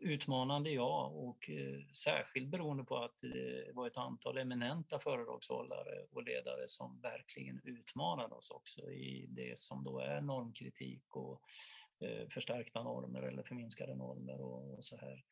utmanande, 0.00 0.70
ja, 0.70 1.06
och 1.06 1.50
eh, 1.50 1.80
särskilt 1.92 2.48
beroende 2.48 2.84
på 2.84 2.96
att 2.96 3.18
det 3.20 3.72
var 3.74 3.86
ett 3.86 3.96
antal 3.96 4.38
eminenta 4.38 4.98
föredragshållare 4.98 6.06
och 6.12 6.22
ledare 6.22 6.64
som 6.66 7.00
verkligen 7.00 7.60
utmanade 7.64 8.34
oss 8.34 8.50
också 8.50 8.90
i 8.90 9.26
det 9.28 9.58
som 9.58 9.84
då 9.84 9.98
är 9.98 10.20
normkritik 10.20 11.16
och 11.16 11.42
eh, 12.00 12.28
förstärkta 12.28 12.82
normer 12.82 13.22
eller 13.22 13.42
förminskade 13.42 13.94
normer 13.94 14.40
och 14.40 14.84
så 14.84 14.96
här 14.96 15.24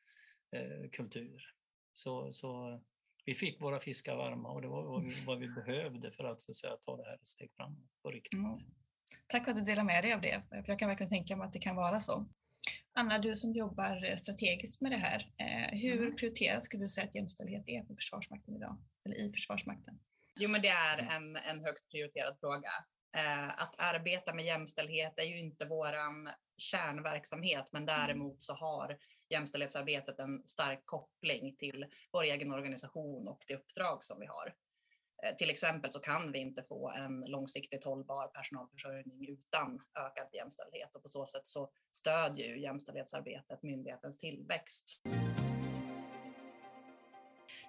kultur. 0.93 1.55
Så, 1.93 2.33
så 2.33 2.81
vi 3.25 3.35
fick 3.35 3.61
våra 3.61 3.81
fiskar 3.81 4.17
varma 4.17 4.51
och 4.51 4.63
det 4.63 4.69
var 4.69 4.83
vad 4.83 5.03
vi, 5.03 5.25
vad 5.27 5.39
vi 5.39 5.49
behövde 5.49 6.11
för 6.11 6.25
att, 6.25 6.41
så 6.41 6.51
att 6.53 6.57
säga, 6.57 6.77
ta 6.77 6.97
det 6.97 7.05
här 7.05 7.15
ett 7.15 7.27
steg 7.27 7.51
framåt 7.57 8.03
på 8.03 8.11
riktigt. 8.11 8.39
Mm. 8.39 8.55
Tack 9.27 9.45
för 9.45 9.51
att 9.51 9.57
du 9.57 9.63
delar 9.63 9.85
med 9.85 10.05
dig 10.05 10.13
av 10.13 10.21
det, 10.21 10.43
för 10.51 10.65
jag 10.67 10.79
kan 10.79 10.89
verkligen 10.89 11.11
tänka 11.11 11.37
mig 11.37 11.47
att 11.47 11.53
det 11.53 11.59
kan 11.59 11.77
vara 11.77 12.01
så. 12.01 12.27
Anna, 12.95 13.19
du 13.19 13.37
som 13.37 13.53
jobbar 13.53 14.17
strategiskt 14.17 14.81
med 14.81 14.93
det 14.93 14.97
här, 14.97 15.21
eh, 15.39 15.79
hur 15.79 16.01
mm. 16.01 16.17
prioriterat 16.17 16.65
skulle 16.65 16.85
du 16.85 16.89
säga 16.89 17.07
att 17.07 17.15
jämställdhet 17.15 17.65
är 17.67 17.85
för 17.87 17.95
Försvarsmakten 17.95 18.57
idag, 18.57 18.79
eller 19.05 19.17
i 19.17 19.33
Försvarsmakten? 19.33 19.99
Jo, 20.41 20.51
men 20.51 20.63
det 20.63 20.69
är 20.69 20.99
en, 20.99 21.37
en 21.37 21.61
högt 21.65 21.89
prioriterad 21.91 22.37
fråga. 22.41 22.71
Eh, 23.17 23.49
att 23.49 23.75
arbeta 23.79 24.35
med 24.35 24.45
jämställdhet 24.45 25.19
är 25.19 25.25
ju 25.25 25.39
inte 25.39 25.67
våran 25.67 26.29
kärnverksamhet, 26.57 27.73
men 27.73 27.83
mm. 27.83 27.95
däremot 27.95 28.43
så 28.43 28.55
har 28.55 28.99
jämställdhetsarbetet 29.31 30.19
en 30.19 30.43
stark 30.47 30.83
koppling 30.85 31.57
till 31.57 31.87
vår 32.13 32.23
egen 32.23 32.53
organisation 32.53 33.29
och 33.29 33.45
det 33.47 33.55
uppdrag 33.55 33.99
som 34.05 34.21
vi 34.21 34.27
har. 34.27 34.55
Eh, 35.23 35.37
till 35.37 35.51
exempel 35.51 35.93
så 35.93 36.01
kan 36.01 36.33
vi 36.33 36.39
inte 36.39 36.63
få 36.63 36.91
en 36.91 37.21
långsiktigt 37.21 37.85
hållbar 37.85 38.27
personalförsörjning 38.27 39.29
utan 39.29 39.81
ökad 39.99 40.29
jämställdhet 40.33 40.97
och 40.97 41.03
på 41.03 41.09
så 41.09 41.27
sätt 41.27 41.47
så 41.47 41.71
stödjer 41.93 42.49
ju 42.49 42.61
jämställdhetsarbetet 42.61 43.63
myndighetens 43.63 44.19
tillväxt. 44.19 45.03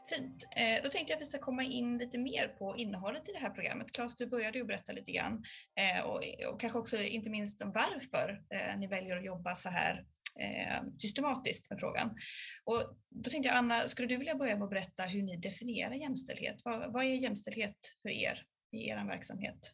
Fint. 0.10 0.48
Eh, 0.56 0.84
då 0.84 0.90
tänkte 0.90 1.14
jag 1.14 1.18
att 1.18 1.22
vi 1.22 1.26
ska 1.26 1.40
komma 1.40 1.64
in 1.64 1.98
lite 1.98 2.18
mer 2.18 2.48
på 2.48 2.78
innehållet 2.78 3.30
i 3.30 3.32
det 3.32 3.40
här 3.40 3.50
programmet. 3.50 3.92
Claes, 3.92 4.16
du 4.16 4.28
började 4.28 4.58
ju 4.58 4.66
berätta 4.66 4.92
lite 4.92 5.12
grann 5.12 5.44
eh, 5.76 6.06
och, 6.06 6.24
och 6.52 6.60
kanske 6.60 6.80
också 6.80 6.98
inte 6.98 7.30
minst 7.30 7.62
om 7.62 7.72
varför 7.72 8.44
ni 8.78 8.88
väljer 8.88 9.18
att 9.18 9.26
jobba 9.26 9.56
så 9.56 9.70
här 9.70 10.06
Eh, 10.36 10.84
systematiskt 11.00 11.70
med 11.70 11.80
frågan. 11.80 12.18
Och 12.64 12.98
då 13.10 13.30
tänkte 13.30 13.48
jag, 13.48 13.58
Anna, 13.58 13.88
skulle 13.88 14.08
du 14.08 14.18
vilja 14.18 14.36
börja 14.36 14.56
med 14.56 14.64
att 14.64 14.70
berätta 14.70 15.04
hur 15.04 15.24
ni 15.24 15.38
definierar 15.38 15.94
jämställdhet? 15.94 16.62
Vad, 16.64 16.94
vad 16.94 17.04
är 17.04 17.14
jämställdhet 17.14 17.96
för 18.02 18.10
er 18.10 18.46
i 18.72 18.90
er 18.90 19.06
verksamhet? 19.08 19.74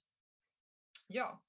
Ja, 1.07 1.41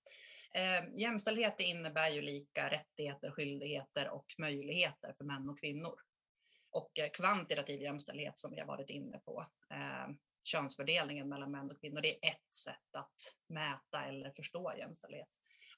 eh, 0.54 1.00
jämställdhet 1.00 1.60
innebär 1.60 2.08
ju 2.08 2.22
lika 2.22 2.70
rättigheter, 2.70 3.30
skyldigheter 3.30 4.08
och 4.08 4.26
möjligheter 4.38 5.12
för 5.12 5.24
män 5.24 5.48
och 5.48 5.60
kvinnor. 5.60 5.94
Och 6.70 6.98
eh, 6.98 7.10
kvantitativ 7.10 7.82
jämställdhet 7.82 8.38
som 8.38 8.50
vi 8.50 8.60
har 8.60 8.66
varit 8.66 8.90
inne 8.90 9.18
på, 9.18 9.46
eh, 9.70 10.14
könsfördelningen 10.44 11.28
mellan 11.28 11.50
män 11.50 11.70
och 11.70 11.80
kvinnor, 11.80 12.00
det 12.00 12.26
är 12.26 12.30
ett 12.30 12.54
sätt 12.54 12.96
att 12.96 13.36
mäta 13.48 14.04
eller 14.04 14.30
förstå 14.30 14.72
jämställdhet. 14.78 15.28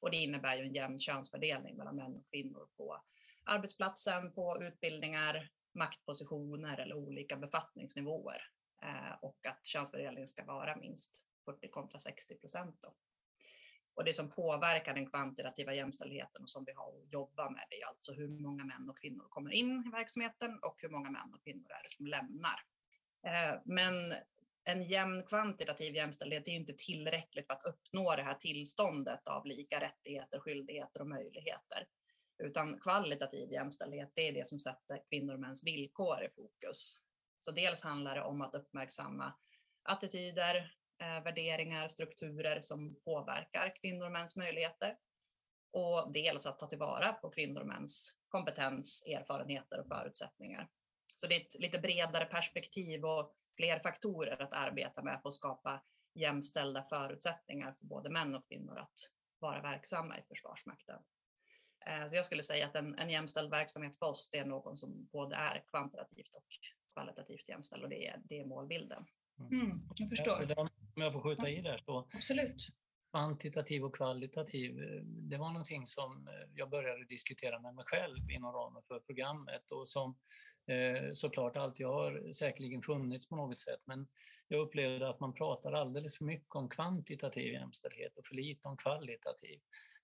Och 0.01 0.11
det 0.11 0.17
innebär 0.17 0.57
ju 0.57 0.63
en 0.63 0.75
jämn 0.75 0.99
könsfördelning 0.99 1.77
mellan 1.77 1.97
män 1.97 2.15
och 2.15 2.31
kvinnor 2.31 2.69
på 2.77 3.03
arbetsplatsen, 3.49 4.33
på 4.33 4.63
utbildningar, 4.63 5.51
maktpositioner 5.75 6.81
eller 6.81 6.95
olika 6.95 7.37
befattningsnivåer 7.37 8.43
eh, 8.83 9.15
och 9.23 9.47
att 9.47 9.67
könsfördelningen 9.67 10.27
ska 10.27 10.45
vara 10.45 10.77
minst 10.77 11.25
40 11.45 11.69
kontra 11.69 11.99
60 11.99 12.35
procent. 12.35 12.85
Och 13.95 14.05
det 14.05 14.15
som 14.15 14.31
påverkar 14.31 14.95
den 14.95 15.11
kvantitativa 15.11 15.75
jämställdheten 15.75 16.43
och 16.43 16.51
som 16.51 16.65
vi 16.65 16.73
har 16.73 16.89
att 16.89 17.13
jobba 17.13 17.51
med 17.51 17.65
är 17.71 17.89
alltså 17.89 18.13
hur 18.13 18.29
många 18.29 18.65
män 18.65 18.91
och 18.91 18.99
kvinnor 18.99 19.27
kommer 19.29 19.51
in 19.51 19.85
i 19.87 19.91
verksamheten 19.91 20.59
och 20.63 20.77
hur 20.79 20.89
många 20.89 21.11
män 21.11 21.35
och 21.35 21.45
kvinnor 21.45 21.71
är 21.71 21.83
det 21.83 21.91
som 21.91 22.07
lämnar. 22.07 22.63
Eh, 23.27 23.61
men 23.65 23.95
en 24.65 24.83
jämn 24.83 25.23
kvantitativ 25.23 25.95
jämställdhet 25.95 26.49
är 26.49 26.53
inte 26.53 26.73
tillräckligt 26.73 27.47
för 27.47 27.55
att 27.55 27.65
uppnå 27.65 28.17
det 28.17 28.23
här 28.23 28.35
tillståndet 28.35 29.29
av 29.29 29.47
lika 29.47 29.81
rättigheter, 29.81 30.41
skyldigheter 30.41 31.01
och 31.01 31.09
möjligheter. 31.09 31.87
Utan 32.39 32.81
kvalitativ 32.81 33.53
jämställdhet, 33.53 34.13
det 34.15 34.29
är 34.29 34.33
det 34.33 34.47
som 34.47 34.59
sätter 34.59 35.03
kvinnor 35.11 35.35
och 35.35 35.41
mäns 35.41 35.67
villkor 35.67 36.25
i 36.25 36.31
fokus. 36.31 37.03
Så 37.41 37.51
dels 37.51 37.85
handlar 37.85 38.15
det 38.15 38.23
om 38.23 38.41
att 38.41 38.55
uppmärksamma 38.55 39.33
attityder, 39.83 40.77
eh, 41.01 41.25
värderingar, 41.25 41.89
strukturer 41.89 42.61
som 42.61 42.97
påverkar 43.05 43.75
kvinnor 43.81 44.07
och 44.07 44.13
mäns 44.13 44.37
möjligheter. 44.37 44.97
Och 45.73 46.13
dels 46.13 46.47
att 46.47 46.59
ta 46.59 46.67
tillvara 46.67 47.13
på 47.13 47.31
kvinnor 47.31 47.61
och 47.61 47.67
mäns 47.67 48.17
kompetens, 48.29 49.05
erfarenheter 49.07 49.81
och 49.81 49.89
förutsättningar. 49.89 50.69
Så 51.17 51.27
det 51.27 51.35
är 51.35 51.41
ett 51.41 51.61
lite 51.61 51.79
bredare 51.79 52.25
perspektiv 52.25 53.05
och 53.05 53.35
fler 53.57 53.79
faktorer 53.79 54.43
att 54.43 54.53
arbeta 54.53 55.03
med 55.03 55.21
för 55.23 55.29
att 55.29 55.35
skapa 55.35 55.83
jämställda 56.15 56.83
förutsättningar 56.83 57.73
för 57.73 57.87
både 57.87 58.11
män 58.11 58.35
och 58.35 58.49
kvinnor 58.49 58.79
att 58.79 59.13
vara 59.39 59.63
verksamma 59.63 60.19
i 60.19 60.23
Försvarsmakten. 60.29 60.99
Eh, 61.89 62.07
så 62.07 62.17
jag 62.17 62.25
skulle 62.25 62.43
säga 62.43 62.67
att 62.67 62.75
en, 62.75 62.99
en 62.99 63.11
jämställd 63.11 63.51
verksamhet 63.51 63.99
för 63.99 64.07
oss, 64.07 64.31
det 64.33 64.39
är 64.39 64.47
någon 64.47 64.77
som 64.77 65.09
både 65.13 65.37
är 65.37 65.65
kvantitativt 65.71 66.35
och 66.35 66.47
kvalitativt 66.95 67.49
jämställd 67.49 67.83
och 67.83 67.89
det 67.89 68.07
är, 68.07 68.21
det 68.25 68.41
är 68.41 68.47
målbilden. 68.47 69.05
Mm, 69.41 69.61
mm 69.61 69.81
jag 70.01 70.09
förstår. 70.09 70.59
Om 70.97 71.03
jag 71.03 71.13
får 71.13 71.21
skjuta 71.21 71.49
i 71.49 71.61
där 71.61 71.79
så. 71.85 72.09
Absolut. 72.15 72.69
Kvantitativ 73.11 73.85
och 73.85 73.97
kvalitativ, 73.97 74.83
eh, 74.83 75.03
det 75.03 75.37
var 75.37 75.49
någonting 75.49 75.87
som 75.87 76.29
eh, 76.29 76.49
jag 76.55 76.71
började 76.71 77.05
diskutera 77.05 77.61
med 77.61 77.75
mig 77.75 77.85
själv 77.87 78.31
inom 78.31 78.53
ramen 78.53 78.83
för 78.83 79.01
programmet 79.01 79.71
och 79.71 79.89
som 79.89 80.17
såklart 81.13 81.57
alltid 81.57 81.87
har 81.87 82.33
säkerligen 82.33 82.83
funnits 82.83 83.29
på 83.29 83.37
något 83.37 83.59
sätt, 83.59 83.81
men 83.85 84.09
jag 84.49 84.61
upplevde 84.61 85.09
att 85.09 85.21
man 85.21 85.35
pratar 85.35 85.73
alldeles 85.73 86.19
för 86.19 86.25
mycket 86.25 86.55
om 86.55 86.69
kvantitativ 86.69 87.53
jämställdhet 87.53 88.17
och 88.17 88.27
för 88.27 88.35
lite 88.35 88.69
om 88.69 88.77
kvalitativ. 88.77 89.61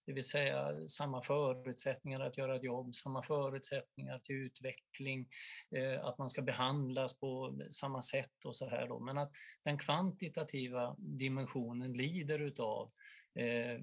Det 0.07 0.13
vill 0.13 0.25
säga 0.25 0.87
samma 0.87 1.23
förutsättningar 1.23 2.21
att 2.21 2.39
göra 2.39 2.57
ett 2.57 2.65
jobb, 2.65 2.95
samma 2.95 3.23
förutsättningar 3.23 4.19
till 4.19 4.37
utveckling, 4.37 5.29
eh, 5.71 6.05
att 6.05 6.19
man 6.19 6.29
ska 6.29 6.43
behandlas 6.43 7.21
på 7.21 7.59
samma 7.71 8.03
sätt 8.03 8.45
och 8.47 8.57
så 8.57 8.69
här. 8.69 8.89
Då. 8.89 9.01
Men 9.01 9.19
att 9.19 9.33
den 9.65 9.79
kvantitativa 9.79 10.97
dimensionen 10.99 11.93
lider 11.93 12.39
utav 12.39 12.91
eh, 13.39 13.81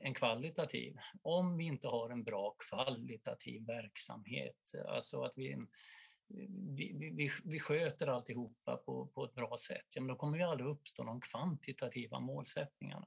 en 0.00 0.14
kvalitativ. 0.14 0.96
Om 1.22 1.56
vi 1.56 1.64
inte 1.64 1.88
har 1.88 2.10
en 2.10 2.24
bra 2.24 2.56
kvalitativ 2.70 3.66
verksamhet, 3.66 4.72
alltså 4.88 5.22
att 5.22 5.32
vi 5.36 5.56
vi, 6.76 7.12
vi, 7.16 7.28
vi 7.44 7.58
sköter 7.58 8.06
alltihopa 8.06 8.76
på, 8.76 9.06
på 9.06 9.24
ett 9.24 9.34
bra 9.34 9.54
sätt, 9.68 9.86
ja, 9.94 10.02
men 10.02 10.08
då 10.08 10.16
kommer 10.16 10.38
vi 10.38 10.44
aldrig 10.44 10.70
uppstå 10.70 11.02
de 11.02 11.20
kvantitativa 11.20 12.20
målsättningarna. 12.20 13.06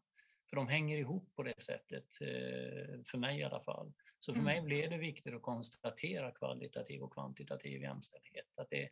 För 0.50 0.56
de 0.56 0.68
hänger 0.68 0.98
ihop 0.98 1.36
på 1.36 1.44
det 1.44 1.62
sättet, 1.62 2.22
eh, 2.22 3.02
för 3.06 3.18
mig 3.18 3.40
i 3.40 3.44
alla 3.44 3.62
fall. 3.62 3.94
Så 4.20 4.34
för 4.34 4.42
mm. 4.42 4.54
mig 4.54 4.62
blev 4.62 4.90
det 4.90 4.98
viktigt 4.98 5.34
att 5.34 5.42
konstatera 5.42 6.32
kvalitativ 6.32 7.02
och 7.02 7.14
kvantitativ 7.14 7.82
jämställdhet. 7.82 8.46
Att 8.56 8.70
det, 8.70 8.90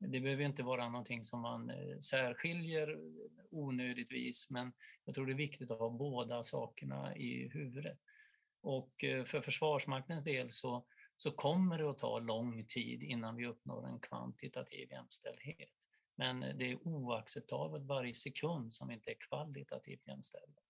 det 0.00 0.20
behöver 0.20 0.44
inte 0.44 0.62
vara 0.62 0.88
någonting 0.88 1.24
som 1.24 1.40
man 1.40 1.70
eh, 1.70 1.98
särskiljer 1.98 2.98
onödigtvis, 3.50 4.50
men 4.50 4.72
jag 5.04 5.14
tror 5.14 5.26
det 5.26 5.32
är 5.32 5.36
viktigt 5.36 5.70
att 5.70 5.78
ha 5.78 5.90
båda 5.90 6.42
sakerna 6.42 7.16
i 7.16 7.48
huvudet. 7.48 7.98
Och 8.62 9.04
eh, 9.04 9.24
för 9.24 9.40
Försvarsmaktens 9.40 10.24
del 10.24 10.50
så 10.50 10.84
så 11.16 11.30
kommer 11.30 11.78
det 11.78 11.90
att 11.90 11.98
ta 11.98 12.18
lång 12.18 12.64
tid 12.64 13.02
innan 13.02 13.36
vi 13.36 13.46
uppnår 13.46 13.86
en 13.86 14.00
kvantitativ 14.00 14.90
jämställdhet. 14.90 15.68
Men 16.16 16.40
det 16.40 16.70
är 16.70 16.88
oacceptabelt 16.88 17.84
varje 17.84 18.14
sekund 18.14 18.72
som 18.72 18.90
inte 18.90 19.10
är 19.10 19.16
kvalitativt 19.28 20.06
jämställda. 20.06 20.60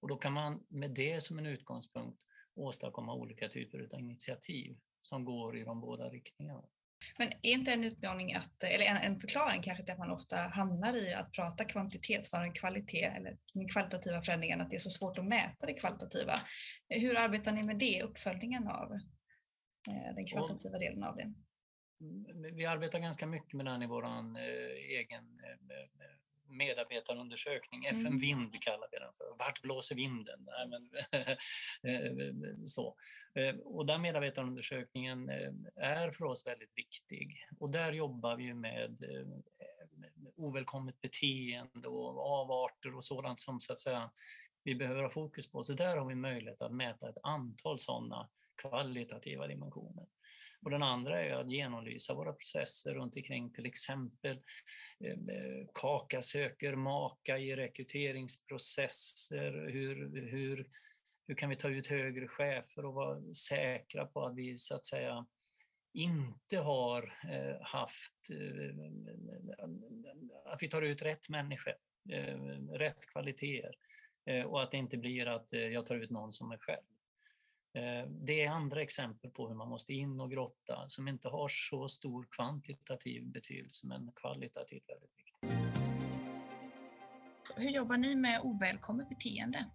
Och 0.00 0.08
då 0.08 0.16
kan 0.16 0.32
man 0.32 0.64
med 0.68 0.90
det 0.90 1.22
som 1.22 1.38
en 1.38 1.46
utgångspunkt 1.46 2.18
åstadkomma 2.54 3.14
olika 3.14 3.48
typer 3.48 3.88
av 3.94 4.00
initiativ 4.00 4.76
som 5.00 5.24
går 5.24 5.58
i 5.58 5.64
de 5.64 5.80
båda 5.80 6.08
riktningarna. 6.08 6.64
Men 7.18 7.28
är 7.28 7.52
inte 7.52 7.72
en 7.72 7.84
utmaning, 7.84 8.34
att, 8.34 8.62
eller 8.62 8.84
en, 8.84 8.96
en 8.96 9.20
förklaring 9.20 9.62
kanske 9.62 9.84
till 9.84 9.92
att 9.92 9.98
man 9.98 10.10
ofta 10.10 10.36
hamnar 10.36 10.96
i 10.96 11.14
att 11.14 11.32
prata 11.32 11.64
kvantitet 11.64 12.26
snarare 12.26 12.46
än 12.46 12.52
kvalitet 12.52 13.04
eller 13.04 13.38
den 13.54 13.68
kvalitativa 13.68 14.22
förändringen, 14.22 14.60
att 14.60 14.70
det 14.70 14.76
är 14.76 14.80
så 14.80 14.90
svårt 14.90 15.18
att 15.18 15.24
mäta 15.24 15.66
det 15.66 15.74
kvalitativa. 15.74 16.34
Hur 16.88 17.18
arbetar 17.18 17.52
ni 17.52 17.62
med 17.62 17.78
det, 17.78 18.02
uppföljningen 18.02 18.68
av 18.68 18.92
eh, 19.90 20.14
den 20.14 20.26
kvalitativa 20.26 20.78
delen 20.78 21.02
av 21.02 21.16
det? 21.16 21.34
Mm, 22.00 22.56
vi 22.56 22.66
arbetar 22.66 22.98
ganska 22.98 23.26
mycket 23.26 23.52
med 23.52 23.66
den 23.66 23.82
i 23.82 23.86
vår 23.86 24.04
eh, 24.04 24.10
egen 24.98 25.24
eh, 25.24 26.19
medarbetarundersökning, 26.50 27.84
mm. 27.84 28.00
FN 28.00 28.18
Vind 28.18 28.62
kallar 28.62 28.88
vi 28.92 28.98
den 28.98 29.12
för. 29.12 29.36
Vart 29.38 29.62
blåser 29.62 29.94
vinden? 29.94 30.46
Nej, 30.46 30.68
men, 30.68 30.90
eh, 31.82 32.54
så. 32.64 32.96
Eh, 33.34 33.56
och 33.56 33.86
den 33.86 34.02
medarbetarundersökningen 34.02 35.28
eh, 35.28 35.52
är 35.76 36.10
för 36.10 36.24
oss 36.24 36.46
väldigt 36.46 36.72
viktig. 36.74 37.46
Och 37.58 37.72
där 37.72 37.92
jobbar 37.92 38.36
vi 38.36 38.54
med 38.54 39.04
ovälkommet 40.36 41.00
beteende 41.00 41.88
och 41.88 42.40
avarter 42.40 42.96
och 42.96 43.04
sådant 43.04 43.40
som 43.40 43.60
så 43.60 43.72
att 43.72 43.80
säga, 43.80 44.10
vi 44.64 44.74
behöver 44.74 45.02
ha 45.02 45.10
fokus 45.10 45.50
på. 45.50 45.64
Så 45.64 45.72
där 45.72 45.96
har 45.96 46.06
vi 46.06 46.14
möjlighet 46.14 46.62
att 46.62 46.72
mäta 46.72 47.08
ett 47.08 47.18
antal 47.22 47.78
sådana 47.78 48.28
kvalitativa 48.62 49.46
dimensioner. 49.46 50.06
Och 50.62 50.70
den 50.70 50.82
andra 50.82 51.24
är 51.24 51.32
att 51.32 51.50
genomlysa 51.50 52.14
våra 52.14 52.32
processer 52.32 52.94
runt 52.94 53.16
omkring 53.16 53.52
till 53.52 53.66
exempel 53.66 54.36
eh, 55.04 55.12
eh, 55.12 55.66
Kaka 55.74 56.22
söker 56.22 56.76
maka 56.76 57.38
i 57.38 57.56
rekryteringsprocesser. 57.56 59.68
Hur, 59.72 60.20
hur, 60.30 60.66
hur 61.26 61.34
kan 61.34 61.50
vi 61.50 61.56
ta 61.56 61.68
ut 61.68 61.86
högre 61.86 62.28
chefer 62.28 62.84
och 62.84 62.94
vara 62.94 63.32
säkra 63.32 64.06
på 64.06 64.26
att 64.26 64.36
vi 64.36 64.56
så 64.56 64.74
att 64.74 64.86
säga 64.86 65.26
inte 65.92 66.58
har 66.58 67.02
eh, 67.32 67.60
haft, 67.60 68.14
att 70.44 70.62
vi 70.62 70.68
tar 70.68 70.82
ut 70.82 71.02
rätt 71.02 71.28
människor, 71.28 71.74
rätt 72.78 73.10
kvaliteter 73.12 73.74
och 74.46 74.62
att 74.62 74.70
det 74.70 74.76
inte 74.76 74.96
blir 74.96 75.26
att 75.26 75.52
jag 75.52 75.86
tar 75.86 75.96
ut 75.96 76.10
någon 76.10 76.32
som 76.32 76.50
är 76.50 76.58
själv. 76.58 76.82
Eh, 77.72 78.08
det 78.08 78.44
är 78.44 78.50
andra 78.50 78.82
exempel 78.82 79.30
på 79.30 79.48
hur 79.48 79.54
man 79.54 79.68
måste 79.68 79.92
in 79.92 80.20
och 80.20 80.30
grotta 80.30 80.88
som 80.88 81.08
inte 81.08 81.28
har 81.28 81.48
så 81.48 81.88
stor 81.88 82.26
kvantitativ 82.30 83.26
betydelse 83.26 83.86
men 83.86 84.12
kvalitativt 84.16 84.88
väldigt 84.88 85.10
viktigt. 85.16 85.60
Hur 87.56 87.70
jobbar 87.70 87.96
ni 87.96 88.14
med 88.14 88.40
ovälkommet 88.42 89.08
beteende? 89.08 89.70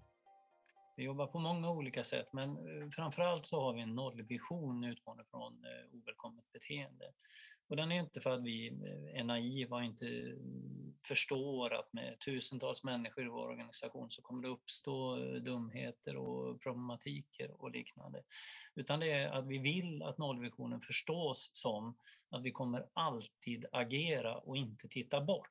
Vi 0.95 1.03
jobbar 1.03 1.27
på 1.27 1.39
många 1.39 1.69
olika 1.69 2.03
sätt 2.03 2.33
men 2.33 2.49
eh, 2.49 2.89
framförallt 2.89 3.45
så 3.45 3.61
har 3.61 3.73
vi 3.73 3.81
en 3.81 3.95
nollvision 3.95 4.83
utgående 4.83 5.23
från 5.31 5.65
eh, 5.65 5.97
ovälkommet 5.97 6.51
beteende. 6.51 7.05
Och 7.67 7.75
den 7.75 7.91
är 7.91 7.99
inte 7.99 8.21
för 8.21 8.31
att 8.31 8.43
vi 8.43 8.67
eh, 8.67 9.19
är 9.19 9.23
naiva 9.23 9.75
och 9.75 9.83
inte 9.83 10.07
mm, 10.07 10.95
förstår 11.07 11.73
att 11.73 11.93
med 11.93 12.19
tusentals 12.19 12.83
människor 12.83 13.25
i 13.25 13.29
vår 13.29 13.47
organisation 13.47 14.09
så 14.09 14.21
kommer 14.21 14.41
det 14.41 14.47
uppstå 14.47 15.17
eh, 15.17 15.41
dumheter 15.41 16.15
och 16.15 16.61
problematiker 16.61 17.61
och 17.61 17.71
liknande. 17.71 18.23
Utan 18.75 18.99
det 18.99 19.11
är 19.11 19.27
att 19.27 19.47
vi 19.47 19.57
vill 19.57 20.03
att 20.03 20.17
nollvisionen 20.17 20.81
förstås 20.81 21.49
som 21.53 21.97
att 22.29 22.43
vi 22.43 22.51
kommer 22.51 22.85
alltid 22.93 23.65
agera 23.71 24.37
och 24.37 24.57
inte 24.57 24.87
titta 24.87 25.21
bort. 25.21 25.49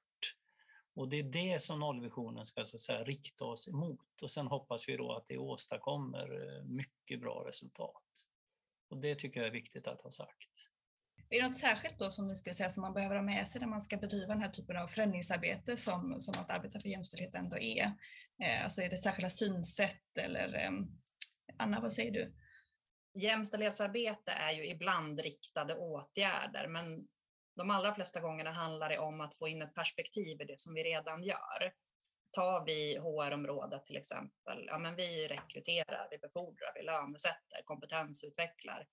Och 0.95 1.09
det 1.09 1.19
är 1.19 1.23
det 1.23 1.63
som 1.63 1.81
nollvisionen 1.81 2.47
ska 2.47 2.65
så 2.65 2.77
att 2.77 2.81
säga, 2.81 3.05
rikta 3.05 3.45
oss 3.45 3.69
emot 3.69 4.23
och 4.23 4.31
sen 4.31 4.47
hoppas 4.47 4.89
vi 4.89 4.97
då 4.97 5.13
att 5.13 5.25
det 5.29 5.39
åstadkommer 5.39 6.57
eh, 6.59 6.65
mycket 6.65 7.21
bra 7.21 7.45
resultat. 7.49 8.27
Och 8.89 8.97
det 8.97 9.15
tycker 9.15 9.41
jag 9.41 9.47
är 9.47 9.53
viktigt 9.53 9.87
att 9.87 10.03
ha 10.03 10.11
sagt. 10.11 10.71
Är 11.31 11.41
det 11.41 11.47
något 11.47 11.59
särskilt 11.59 11.99
då 11.99 12.11
som 12.11 12.29
ni 12.29 12.37
skulle 12.37 12.55
säga 12.55 12.71
som 12.71 12.83
man 12.83 12.95
behöver 12.95 13.17
ha 13.17 13.23
med 13.23 13.49
sig 13.49 13.61
när 13.61 13.69
man 13.69 13.81
ska 13.81 13.97
bedriva 13.97 14.33
den 14.33 14.43
här 14.43 14.51
typen 14.51 14.77
av 14.77 14.87
förändringsarbete 14.87 15.77
som, 15.77 16.21
som 16.21 16.35
att 16.43 16.51
arbeta 16.51 16.81
för 16.81 16.89
jämställdhet 16.89 17.35
ändå 17.35 17.59
är? 17.59 17.85
Eh, 18.43 18.65
alltså 18.65 18.83
är 18.83 18.91
det 18.91 18.97
särskilda 18.97 19.31
synsätt 19.31 20.19
eller 20.19 20.55
eh, 20.55 20.71
Anna, 21.59 21.81
vad 21.81 21.93
säger 21.93 22.11
du? 22.11 22.35
Jämställdhetsarbete 23.15 24.33
är 24.33 24.53
ju 24.53 24.67
ibland 24.67 25.21
riktade 25.21 25.75
åtgärder, 25.75 26.69
men 26.69 27.07
de 27.57 27.71
allra 27.71 27.95
flesta 27.95 28.21
gångerna 28.21 28.53
handlar 28.53 28.89
det 28.89 28.99
om 28.99 29.21
att 29.21 29.39
få 29.39 29.49
in 29.49 29.63
ett 29.63 29.75
perspektiv 29.75 30.41
i 30.41 30.45
det 30.45 30.61
som 30.61 30.75
vi 30.75 30.83
redan 30.83 31.23
gör. 31.23 31.73
Tar 32.33 32.65
vi 32.67 32.97
HR-området 32.99 33.87
till 33.87 33.97
exempel, 33.97 34.65
ja 34.67 34.79
men 34.79 34.97
vi 34.97 35.29
rekryterar, 35.29 36.09
vi 36.11 36.19
befordrar, 36.19 36.73
vi 36.75 36.83
lönesätter, 36.83 37.63
kompetensutvecklar, 37.65 38.87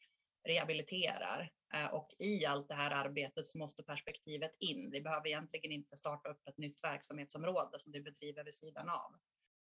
rehabiliterar. 0.43 1.51
Eh, 1.73 1.85
och 1.85 2.15
i 2.19 2.45
allt 2.45 2.67
det 2.67 2.75
här 2.75 2.91
arbetet 2.91 3.45
så 3.45 3.57
måste 3.57 3.83
perspektivet 3.83 4.51
in. 4.59 4.89
Vi 4.91 5.01
behöver 5.01 5.27
egentligen 5.27 5.71
inte 5.71 5.97
starta 5.97 6.29
upp 6.29 6.47
ett 6.47 6.57
nytt 6.57 6.83
verksamhetsområde 6.83 7.79
som 7.79 7.93
vi 7.93 8.01
bedriver 8.01 8.43
vid 8.43 8.53
sidan 8.53 8.89
av. 8.89 9.15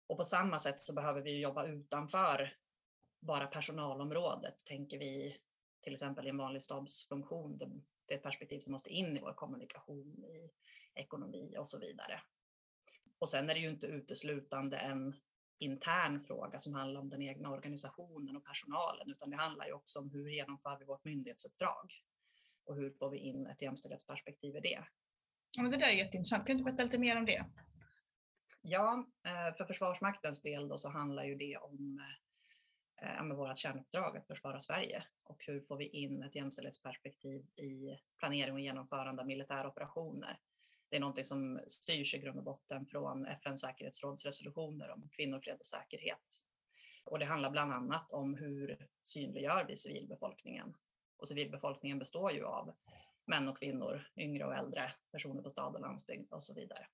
Och 0.07 0.17
på 0.17 0.23
samma 0.23 0.59
sätt 0.59 0.81
så 0.81 0.93
behöver 0.93 1.21
vi 1.21 1.41
jobba 1.41 1.65
utanför 1.65 2.53
bara 3.19 3.47
personalområdet, 3.47 4.65
tänker 4.65 4.99
vi 4.99 5.37
till 5.81 5.93
exempel 5.93 6.25
i 6.25 6.29
en 6.29 6.37
vanlig 6.37 6.61
stabsfunktion. 6.61 7.57
Det 8.05 8.13
är 8.13 8.17
ett 8.17 8.23
perspektiv 8.23 8.59
som 8.59 8.71
måste 8.71 8.89
in 8.89 9.17
i 9.17 9.19
vår 9.21 9.33
kommunikation, 9.33 10.25
i 10.25 10.49
ekonomi 10.95 11.55
och 11.57 11.67
så 11.67 11.79
vidare. 11.79 12.21
Och 13.19 13.29
sen 13.29 13.49
är 13.49 13.53
det 13.53 13.59
ju 13.59 13.69
inte 13.69 13.87
uteslutande 13.87 14.77
en 14.77 15.15
intern 15.59 16.21
fråga 16.21 16.59
som 16.59 16.73
handlar 16.73 17.01
om 17.01 17.09
den 17.09 17.21
egna 17.21 17.49
organisationen 17.49 18.35
och 18.35 18.45
personalen, 18.45 19.11
utan 19.11 19.29
det 19.29 19.37
handlar 19.37 19.65
ju 19.65 19.73
också 19.73 19.99
om 19.99 20.09
hur 20.09 20.29
genomför 20.29 20.77
vi 20.79 20.85
vårt 20.85 21.05
myndighetsuppdrag 21.05 21.93
och 22.65 22.75
hur 22.75 22.93
får 22.99 23.09
vi 23.09 23.17
in 23.17 23.47
ett 23.47 23.61
jämställdhetsperspektiv 23.61 24.55
i 24.55 24.59
det. 24.59 24.83
Ja, 25.57 25.63
men 25.63 25.71
det 25.71 25.77
där 25.77 25.87
är 25.87 25.91
jätteintressant. 25.91 26.47
Kan 26.47 26.57
du 26.57 26.63
berätta 26.63 26.83
lite 26.83 26.97
mer 26.97 27.17
om 27.17 27.25
det? 27.25 27.45
Ja, 28.61 29.07
eh, 29.25 29.55
för 29.57 29.65
Försvarsmaktens 29.65 30.41
del 30.41 30.67
då 30.67 30.77
så 30.77 30.89
handlar 30.89 31.23
ju 31.23 31.35
det 31.35 31.57
om 31.57 32.01
eh, 33.01 33.23
med 33.23 33.37
vårt 33.37 33.57
kärnuppdrag 33.57 34.17
att 34.17 34.27
försvara 34.27 34.59
Sverige 34.59 35.03
och 35.23 35.43
hur 35.45 35.61
får 35.61 35.77
vi 35.77 35.87
in 35.87 36.23
ett 36.23 36.35
jämställdhetsperspektiv 36.35 37.41
i 37.41 37.97
planering 38.19 38.53
och 38.53 38.59
genomförande 38.59 39.21
av 39.21 39.27
militära 39.27 39.67
operationer 39.67 40.39
det 40.89 40.95
är 40.95 40.99
någonting 40.99 41.23
som 41.23 41.59
styrs 41.67 42.15
i 42.15 42.17
grund 42.17 42.37
och 42.37 42.43
botten 42.43 42.85
från 42.85 43.25
FNs 43.25 43.61
säkerhetsråds 43.61 44.25
resolutioner 44.25 44.89
om 44.89 45.09
kvinnor, 45.09 45.39
fred 45.39 45.57
och 45.59 45.65
säkerhet. 45.65 46.45
Och 47.05 47.19
det 47.19 47.25
handlar 47.25 47.49
bland 47.49 47.73
annat 47.73 48.11
om 48.11 48.35
hur 48.35 48.87
synliggör 49.03 49.65
vi 49.67 49.75
civilbefolkningen? 49.75 50.73
Och 51.17 51.27
civilbefolkningen 51.27 51.99
består 51.99 52.31
ju 52.31 52.45
av 52.45 52.73
män 53.25 53.47
och 53.47 53.59
kvinnor, 53.59 54.09
yngre 54.17 54.45
och 54.45 54.55
äldre, 54.55 54.91
personer 55.11 55.41
på 55.41 55.49
stad 55.49 55.75
och 55.75 55.81
landsbygd 55.81 56.33
och 56.33 56.43
så 56.43 56.53
vidare. 56.53 56.87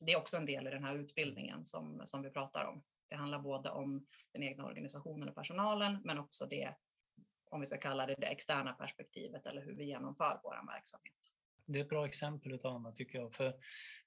Det 0.00 0.12
är 0.12 0.18
också 0.18 0.36
en 0.36 0.46
del 0.46 0.66
i 0.66 0.70
den 0.70 0.84
här 0.84 0.94
utbildningen 0.94 1.64
som, 1.64 2.02
som 2.06 2.22
vi 2.22 2.30
pratar 2.30 2.66
om. 2.66 2.82
Det 3.08 3.16
handlar 3.16 3.38
både 3.38 3.70
om 3.70 4.06
den 4.32 4.42
egna 4.42 4.66
organisationen 4.66 5.28
och 5.28 5.34
personalen, 5.34 5.98
men 6.04 6.18
också 6.18 6.46
det, 6.46 6.74
om 7.44 7.60
vi 7.60 7.66
ska 7.66 7.76
kalla 7.76 8.06
det 8.06 8.14
det 8.18 8.26
externa 8.26 8.72
perspektivet 8.72 9.46
eller 9.46 9.62
hur 9.62 9.74
vi 9.74 9.84
genomför 9.84 10.40
vår 10.42 10.66
verksamhet 10.66 11.39
det 11.72 11.78
är 11.78 11.82
ett 11.82 11.88
bra 11.88 12.06
exempel 12.06 12.52
av 12.64 12.76
Anna 12.76 12.92
tycker 12.92 13.18
jag. 13.18 13.34
För, 13.34 13.54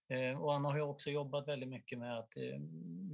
eh, 0.08 0.42
och 0.42 0.56
Anna 0.56 0.70
har 0.70 0.76
ju 0.76 0.82
också 0.82 1.10
jobbat 1.10 1.48
väldigt 1.48 1.70
mycket 1.70 2.00
med 2.00 2.20
att 2.20 2.38
eh, 2.38 2.60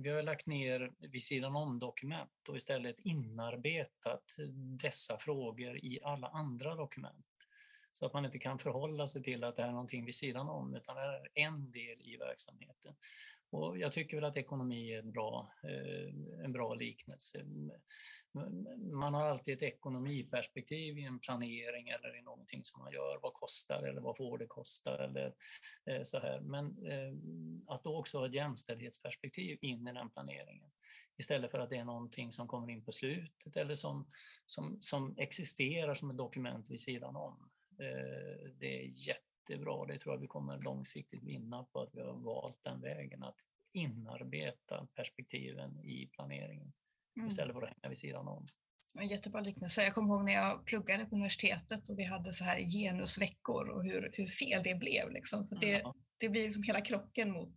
vi 0.03 0.09
har 0.09 0.23
lagt 0.23 0.47
ner 0.47 0.91
vid 0.99 1.23
sidan 1.23 1.55
om 1.55 1.79
dokument 1.79 2.49
och 2.49 2.55
istället 2.55 2.99
inarbetat 2.99 4.23
dessa 4.81 5.17
frågor 5.17 5.77
i 5.77 5.99
alla 6.03 6.27
andra 6.27 6.75
dokument. 6.75 7.25
Så 7.91 8.05
att 8.05 8.13
man 8.13 8.25
inte 8.25 8.39
kan 8.39 8.59
förhålla 8.59 9.07
sig 9.07 9.23
till 9.23 9.43
att 9.43 9.55
det 9.55 9.61
här 9.61 9.69
är 9.69 9.73
någonting 9.73 10.05
vid 10.05 10.15
sidan 10.15 10.49
om, 10.49 10.75
utan 10.75 10.95
det 10.95 11.01
är 11.01 11.29
en 11.33 11.71
del 11.71 12.01
i 12.01 12.17
verksamheten. 12.17 12.95
Och 13.51 13.77
jag 13.77 13.91
tycker 13.91 14.17
väl 14.17 14.23
att 14.23 14.37
ekonomi 14.37 14.93
är 14.93 14.99
en 14.99 15.11
bra, 15.11 15.51
eh, 15.63 16.43
en 16.45 16.51
bra 16.51 16.73
liknelse. 16.73 17.45
Man 18.91 19.13
har 19.13 19.23
alltid 19.23 19.53
ett 19.53 19.63
ekonomiperspektiv 19.63 20.97
i 20.97 21.03
en 21.03 21.19
planering 21.19 21.89
eller 21.89 22.19
i 22.19 22.21
någonting 22.21 22.59
som 22.63 22.81
man 22.81 22.93
gör. 22.93 23.19
Vad 23.21 23.33
kostar 23.33 23.83
eller 23.83 24.01
vad 24.01 24.17
får 24.17 24.37
det 24.37 24.47
kosta 24.47 25.03
eller 25.03 25.33
eh, 25.85 26.01
så 26.03 26.19
här. 26.19 26.39
Men 26.39 26.65
eh, 26.65 27.13
att 27.67 27.83
då 27.83 27.97
också 27.97 28.17
ha 28.17 28.27
ett 28.27 28.35
jämställdhetsperspektiv 28.35 29.57
in 29.61 29.87
i 29.87 29.93
den 29.93 30.09
planeringen 30.09 30.69
istället 31.19 31.51
för 31.51 31.59
att 31.59 31.69
det 31.69 31.77
är 31.77 31.85
någonting 31.85 32.31
som 32.31 32.47
kommer 32.47 32.69
in 32.69 32.85
på 32.85 32.91
slutet 32.91 33.55
eller 33.55 33.75
som, 33.75 34.07
som, 34.45 34.77
som 34.81 35.15
existerar 35.17 35.93
som 35.93 36.09
ett 36.09 36.17
dokument 36.17 36.71
vid 36.71 36.81
sidan 36.81 37.15
om. 37.15 37.48
Det 38.59 38.83
är 38.83 39.07
jätte 39.07 39.29
jättebra. 39.49 39.85
Det 39.85 39.99
tror 39.99 40.15
jag 40.15 40.21
vi 40.21 40.27
kommer 40.27 40.57
långsiktigt 40.57 41.23
vinna 41.23 41.63
på 41.63 41.81
att 41.81 41.89
vi 41.93 42.01
har 42.01 42.13
valt 42.13 42.59
den 42.63 42.81
vägen 42.81 43.23
att 43.23 43.39
inarbeta 43.73 44.87
perspektiven 44.95 45.79
i 45.79 46.09
planeringen 46.13 46.73
mm. 47.17 47.27
istället 47.27 47.53
för 47.53 47.61
att 47.61 47.69
hänga 47.69 47.89
vid 47.89 47.97
sidan 47.97 48.27
om. 48.27 48.45
En 48.99 49.07
jättebra 49.07 49.41
liknelse. 49.41 49.83
Jag 49.83 49.93
kommer 49.93 50.13
ihåg 50.13 50.25
när 50.25 50.33
jag 50.33 50.65
pluggade 50.65 51.05
på 51.05 51.15
universitetet 51.15 51.89
och 51.89 51.99
vi 51.99 52.03
hade 52.03 52.33
så 52.33 52.43
här 52.43 52.59
genusveckor 52.59 53.69
och 53.69 53.83
hur, 53.83 54.11
hur 54.13 54.27
fel 54.27 54.63
det 54.63 54.75
blev. 54.75 55.11
Liksom. 55.11 55.47
För 55.47 55.55
det, 55.55 55.83
det 56.17 56.29
blir 56.29 56.43
liksom 56.43 56.63
hela 56.63 56.81
krocken 56.81 57.31
mot 57.31 57.55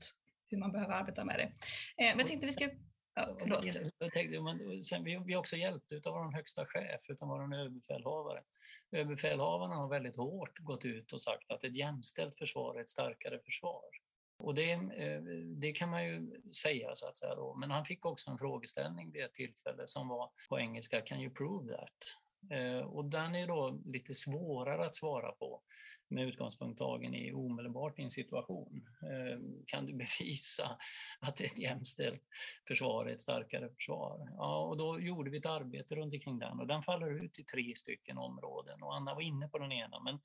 hur 0.48 0.58
man 0.58 0.72
behöver 0.72 0.94
arbeta 0.94 1.24
med 1.24 1.38
det. 1.38 1.44
Eh, 2.04 2.10
men 2.10 2.18
jag 2.18 2.26
tänkte 2.26 2.46
vi 2.46 2.52
ska 2.52 2.70
Ja, 3.14 3.36
förlåt. 3.38 3.64
Jag 3.98 4.12
tänkte, 4.12 4.40
men 4.40 4.80
sen, 4.80 5.04
vi, 5.04 5.22
vi 5.26 5.32
är 5.32 5.38
också 5.38 5.56
hjälpta 5.56 6.10
av 6.10 6.14
vår 6.14 6.32
högsta 6.32 6.66
chef, 6.66 7.00
utan 7.08 7.28
vår 7.28 7.54
överbefälhavare. 7.54 8.42
Överbefälhavaren 8.92 9.72
har 9.72 9.88
väldigt 9.88 10.16
hårt 10.16 10.58
gått 10.58 10.84
ut 10.84 11.12
och 11.12 11.20
sagt 11.20 11.50
att 11.50 11.64
ett 11.64 11.76
jämställt 11.76 12.34
försvar 12.34 12.76
är 12.76 12.80
ett 12.80 12.90
starkare 12.90 13.38
försvar. 13.44 13.84
Och 14.38 14.54
det, 14.54 14.72
eh, 14.72 15.22
det 15.56 15.72
kan 15.72 15.90
man 15.90 16.04
ju 16.04 16.40
säga, 16.62 16.90
så 16.94 17.08
att 17.08 17.16
säga. 17.16 17.34
Då. 17.34 17.54
Men 17.54 17.70
han 17.70 17.84
fick 17.84 18.06
också 18.06 18.30
en 18.30 18.38
frågeställning 18.38 19.10
vid 19.10 19.24
ett 19.24 19.34
tillfälle 19.34 19.82
som 19.84 20.08
var 20.08 20.30
på 20.48 20.60
engelska, 20.60 21.00
can 21.00 21.20
you 21.20 21.34
prove 21.34 21.76
that? 21.76 22.21
Eh, 22.50 22.86
och 22.86 23.04
den 23.04 23.34
är 23.34 23.46
då 23.46 23.80
lite 23.84 24.14
svårare 24.14 24.86
att 24.86 24.94
svara 24.94 25.32
på 25.32 25.62
med 26.08 26.28
utgångspunkt 26.28 26.78
tagen 26.78 27.14
i 27.14 27.32
omedelbart 27.32 27.98
i 27.98 28.02
en 28.02 28.10
situation. 28.10 28.86
Eh, 29.02 29.40
kan 29.66 29.86
du 29.86 29.92
bevisa 30.18 30.78
att 31.20 31.40
ett 31.40 31.58
jämställt 31.58 32.22
försvar 32.68 33.06
är 33.06 33.12
ett 33.12 33.20
starkare 33.20 33.68
försvar? 33.68 34.28
Ja, 34.36 34.64
och 34.64 34.76
då 34.76 35.00
gjorde 35.00 35.30
vi 35.30 35.38
ett 35.38 35.46
arbete 35.46 35.94
runt 35.94 36.14
omkring 36.14 36.38
den 36.38 36.60
och 36.60 36.66
den 36.66 36.82
faller 36.82 37.24
ut 37.24 37.38
i 37.38 37.44
tre 37.44 37.74
stycken 37.74 38.18
områden 38.18 38.82
och 38.82 38.94
Anna 38.94 39.14
var 39.14 39.22
inne 39.22 39.48
på 39.48 39.58
den 39.58 39.72
ena. 39.72 40.00
Men 40.00 40.20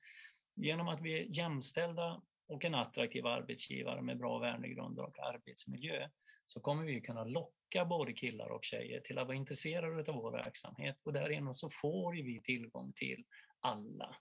genom 0.54 0.88
att 0.88 1.00
vi 1.00 1.20
är 1.20 1.38
jämställda 1.38 2.22
och 2.48 2.64
en 2.64 2.74
attraktiv 2.74 3.26
arbetsgivare 3.26 4.02
med 4.02 4.18
bra 4.18 4.38
värdegrunder 4.38 5.02
och 5.02 5.18
arbetsmiljö 5.18 6.08
så 6.46 6.60
kommer 6.60 6.84
vi 6.84 7.00
kunna 7.00 7.24
locka 7.24 7.84
både 7.84 8.12
killar 8.12 8.48
och 8.48 8.64
tjejer 8.64 9.00
till 9.00 9.18
att 9.18 9.26
vara 9.26 9.36
intresserade 9.36 10.12
av 10.12 10.16
vår 10.16 10.32
verksamhet 10.32 10.96
och 11.02 11.12
därigenom 11.12 11.54
så 11.54 11.68
får 11.82 12.12
vi 12.12 12.40
tillgång 12.42 12.92
till 12.92 13.24
alla. 13.60 14.16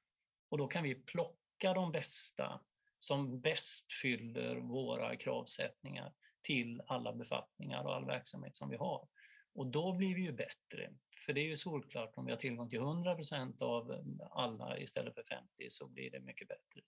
Och 0.50 0.58
då 0.58 0.68
kan 0.68 0.84
vi 0.84 0.96
plocka 0.96 1.74
de 1.74 1.92
bästa 1.92 2.62
som 3.00 3.42
bäst 3.42 3.94
fyller 3.94 4.56
våra 4.56 5.16
kravsättningar 5.16 6.14
till 6.42 6.82
alla 6.88 7.14
befattningar 7.14 7.84
och 7.84 7.96
all 7.96 8.06
verksamhet 8.06 8.56
som 8.56 8.70
vi 8.70 8.78
har. 8.78 9.08
Och 9.58 9.68
då 9.68 9.94
blir 9.94 10.16
vi 10.16 10.22
ju 10.22 10.32
bättre. 10.32 10.90
För 11.26 11.34
det 11.34 11.42
är 11.42 11.46
ju 11.46 11.56
solklart, 11.56 12.14
om 12.16 12.26
vi 12.26 12.32
har 12.32 12.38
tillgång 12.38 12.70
till 12.70 12.80
100 12.80 13.16
procent 13.16 13.62
av 13.62 13.92
mm, 13.92 14.20
alla 14.32 14.80
istället 14.80 15.14
för 15.14 15.24
50 15.24 15.48
så 15.70 15.88
blir 15.88 16.12
det 16.12 16.20
mycket 16.20 16.48
bättre. 16.48 16.82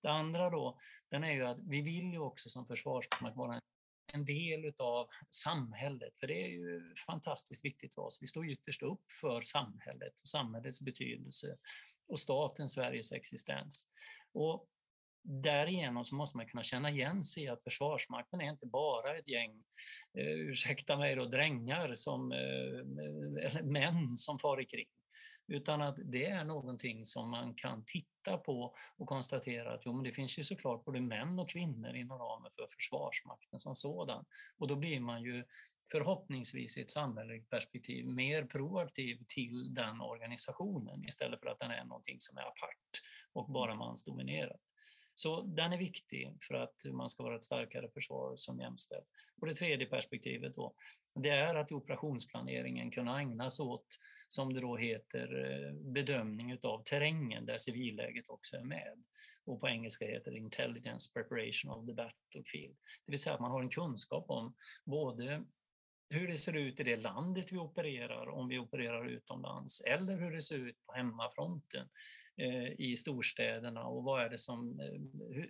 Det 0.00 0.08
andra 0.08 0.50
då, 0.50 0.78
den 1.10 1.24
är 1.24 1.32
ju 1.32 1.46
att 1.46 1.58
vi 1.60 1.82
vill 1.82 2.12
ju 2.12 2.18
också 2.18 2.48
som 2.48 2.66
Försvarsmakt 2.66 3.36
vara 3.36 3.60
en 4.12 4.24
del 4.24 4.72
av 4.78 5.08
samhället, 5.30 6.18
för 6.18 6.26
det 6.26 6.44
är 6.44 6.48
ju 6.48 6.94
fantastiskt 7.06 7.64
viktigt 7.64 7.94
för 7.94 8.02
oss. 8.02 8.18
Vi 8.22 8.26
står 8.26 8.50
ytterst 8.50 8.82
upp 8.82 9.04
för 9.20 9.40
samhället, 9.40 10.12
samhällets 10.24 10.80
betydelse 10.80 11.56
och 12.08 12.18
staten 12.18 12.68
Sveriges 12.68 13.12
existens. 13.12 13.92
Och 14.32 14.68
därigenom 15.24 16.04
så 16.04 16.14
måste 16.14 16.36
man 16.36 16.46
kunna 16.46 16.62
känna 16.62 16.90
igen 16.90 17.24
sig 17.24 17.44
i 17.44 17.48
att 17.48 17.64
Försvarsmakten 17.64 18.40
är 18.40 18.50
inte 18.50 18.66
bara 18.66 19.18
ett 19.18 19.28
gäng, 19.28 19.50
eh, 20.18 20.26
ursäkta 20.26 20.96
mig 20.96 21.16
då, 21.16 21.24
drängar 21.24 21.94
som, 21.94 22.32
eh, 22.32 22.38
eller 23.44 23.62
män 23.62 24.16
som 24.16 24.38
far 24.38 24.70
kring. 24.70 24.88
Utan 25.48 25.82
att 25.82 25.98
det 26.04 26.26
är 26.26 26.44
någonting 26.44 27.04
som 27.04 27.30
man 27.30 27.54
kan 27.54 27.84
titta 27.86 28.38
på 28.38 28.74
och 28.96 29.06
konstatera 29.06 29.74
att 29.74 29.82
jo, 29.84 29.92
men 29.92 30.04
det 30.04 30.12
finns 30.12 30.38
ju 30.38 30.42
såklart 30.42 30.84
både 30.84 31.00
män 31.00 31.38
och 31.38 31.50
kvinnor 31.50 31.96
inom 31.96 32.18
ramen 32.18 32.50
för 32.56 32.66
Försvarsmakten 32.76 33.58
som 33.58 33.74
sådan. 33.74 34.24
Och 34.58 34.68
då 34.68 34.76
blir 34.76 35.00
man 35.00 35.22
ju 35.22 35.44
förhoppningsvis 35.92 36.78
i 36.78 36.80
ett 36.80 36.90
samhälleligt 36.90 37.50
perspektiv 37.50 38.06
mer 38.06 38.44
proaktiv 38.44 39.18
till 39.28 39.74
den 39.74 40.00
organisationen 40.00 41.04
istället 41.04 41.40
för 41.40 41.46
att 41.46 41.58
den 41.58 41.70
är 41.70 41.84
någonting 41.84 42.16
som 42.18 42.38
är 42.38 42.42
apart 42.42 42.78
och 43.32 43.52
bara 43.52 43.74
mansdominerat. 43.74 44.60
Så 45.14 45.42
den 45.42 45.72
är 45.72 45.78
viktig 45.78 46.36
för 46.48 46.54
att 46.54 46.84
man 46.92 47.08
ska 47.08 47.22
vara 47.22 47.36
ett 47.36 47.44
starkare 47.44 47.90
försvar 47.94 48.32
som 48.36 48.60
jämställd. 48.60 49.04
Och 49.40 49.46
det 49.46 49.54
tredje 49.54 49.86
perspektivet 49.86 50.54
då, 50.54 50.74
det 51.14 51.28
är 51.28 51.54
att 51.54 51.70
i 51.70 51.74
operationsplaneringen 51.74 52.90
kunna 52.90 53.20
ägna 53.20 53.50
sig 53.50 53.64
åt, 53.64 53.86
som 54.28 54.54
det 54.54 54.60
då 54.60 54.76
heter, 54.76 55.44
eh, 55.44 55.74
bedömning 55.92 56.58
av 56.62 56.82
terrängen 56.82 57.46
där 57.46 57.58
civilläget 57.58 58.28
också 58.28 58.56
är 58.56 58.64
med. 58.64 59.04
Och 59.44 59.60
på 59.60 59.68
engelska 59.68 60.06
heter 60.06 60.30
det 60.30 60.38
intelligence 60.38 61.12
preparation 61.12 61.70
of 61.70 61.86
the 61.86 61.94
battlefield. 61.94 62.76
Det 63.06 63.12
vill 63.12 63.18
säga 63.18 63.34
att 63.34 63.40
man 63.40 63.50
har 63.50 63.62
en 63.62 63.70
kunskap 63.70 64.24
om 64.28 64.54
både 64.84 65.44
hur 66.14 66.28
det 66.28 66.36
ser 66.36 66.56
ut 66.56 66.80
i 66.80 66.82
det 66.82 66.96
landet 66.96 67.52
vi 67.52 67.58
opererar, 67.58 68.28
om 68.28 68.48
vi 68.48 68.58
opererar 68.58 69.08
utomlands, 69.08 69.84
eller 69.84 70.16
hur 70.16 70.30
det 70.30 70.42
ser 70.42 70.58
ut 70.58 70.86
på 70.86 70.92
hemmafronten 70.92 71.88
eh, 72.36 72.80
i 72.80 72.96
storstäderna 72.96 73.84
och 73.86 74.04
vad 74.04 74.24
är 74.24 74.30
det 74.30 74.38
som, 74.38 74.80
eh, 74.80 74.86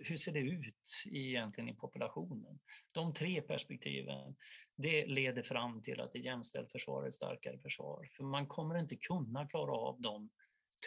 hur, 0.03 0.15
ser 0.15 0.31
det 0.31 0.39
ut 0.39 1.03
egentligen 1.11 1.69
i 1.69 1.75
populationen? 1.75 2.59
De 2.93 3.13
tre 3.13 3.41
perspektiven, 3.41 4.35
det 4.75 5.05
leder 5.05 5.43
fram 5.43 5.81
till 5.81 6.01
att 6.01 6.15
ett 6.15 6.25
jämställt 6.25 6.71
försvar 6.71 7.03
är 7.03 7.07
ett 7.07 7.13
starkare 7.13 7.59
försvar, 7.59 8.09
för 8.17 8.23
man 8.23 8.47
kommer 8.47 8.79
inte 8.79 8.95
kunna 8.95 9.47
klara 9.47 9.71
av 9.71 10.01
de 10.01 10.29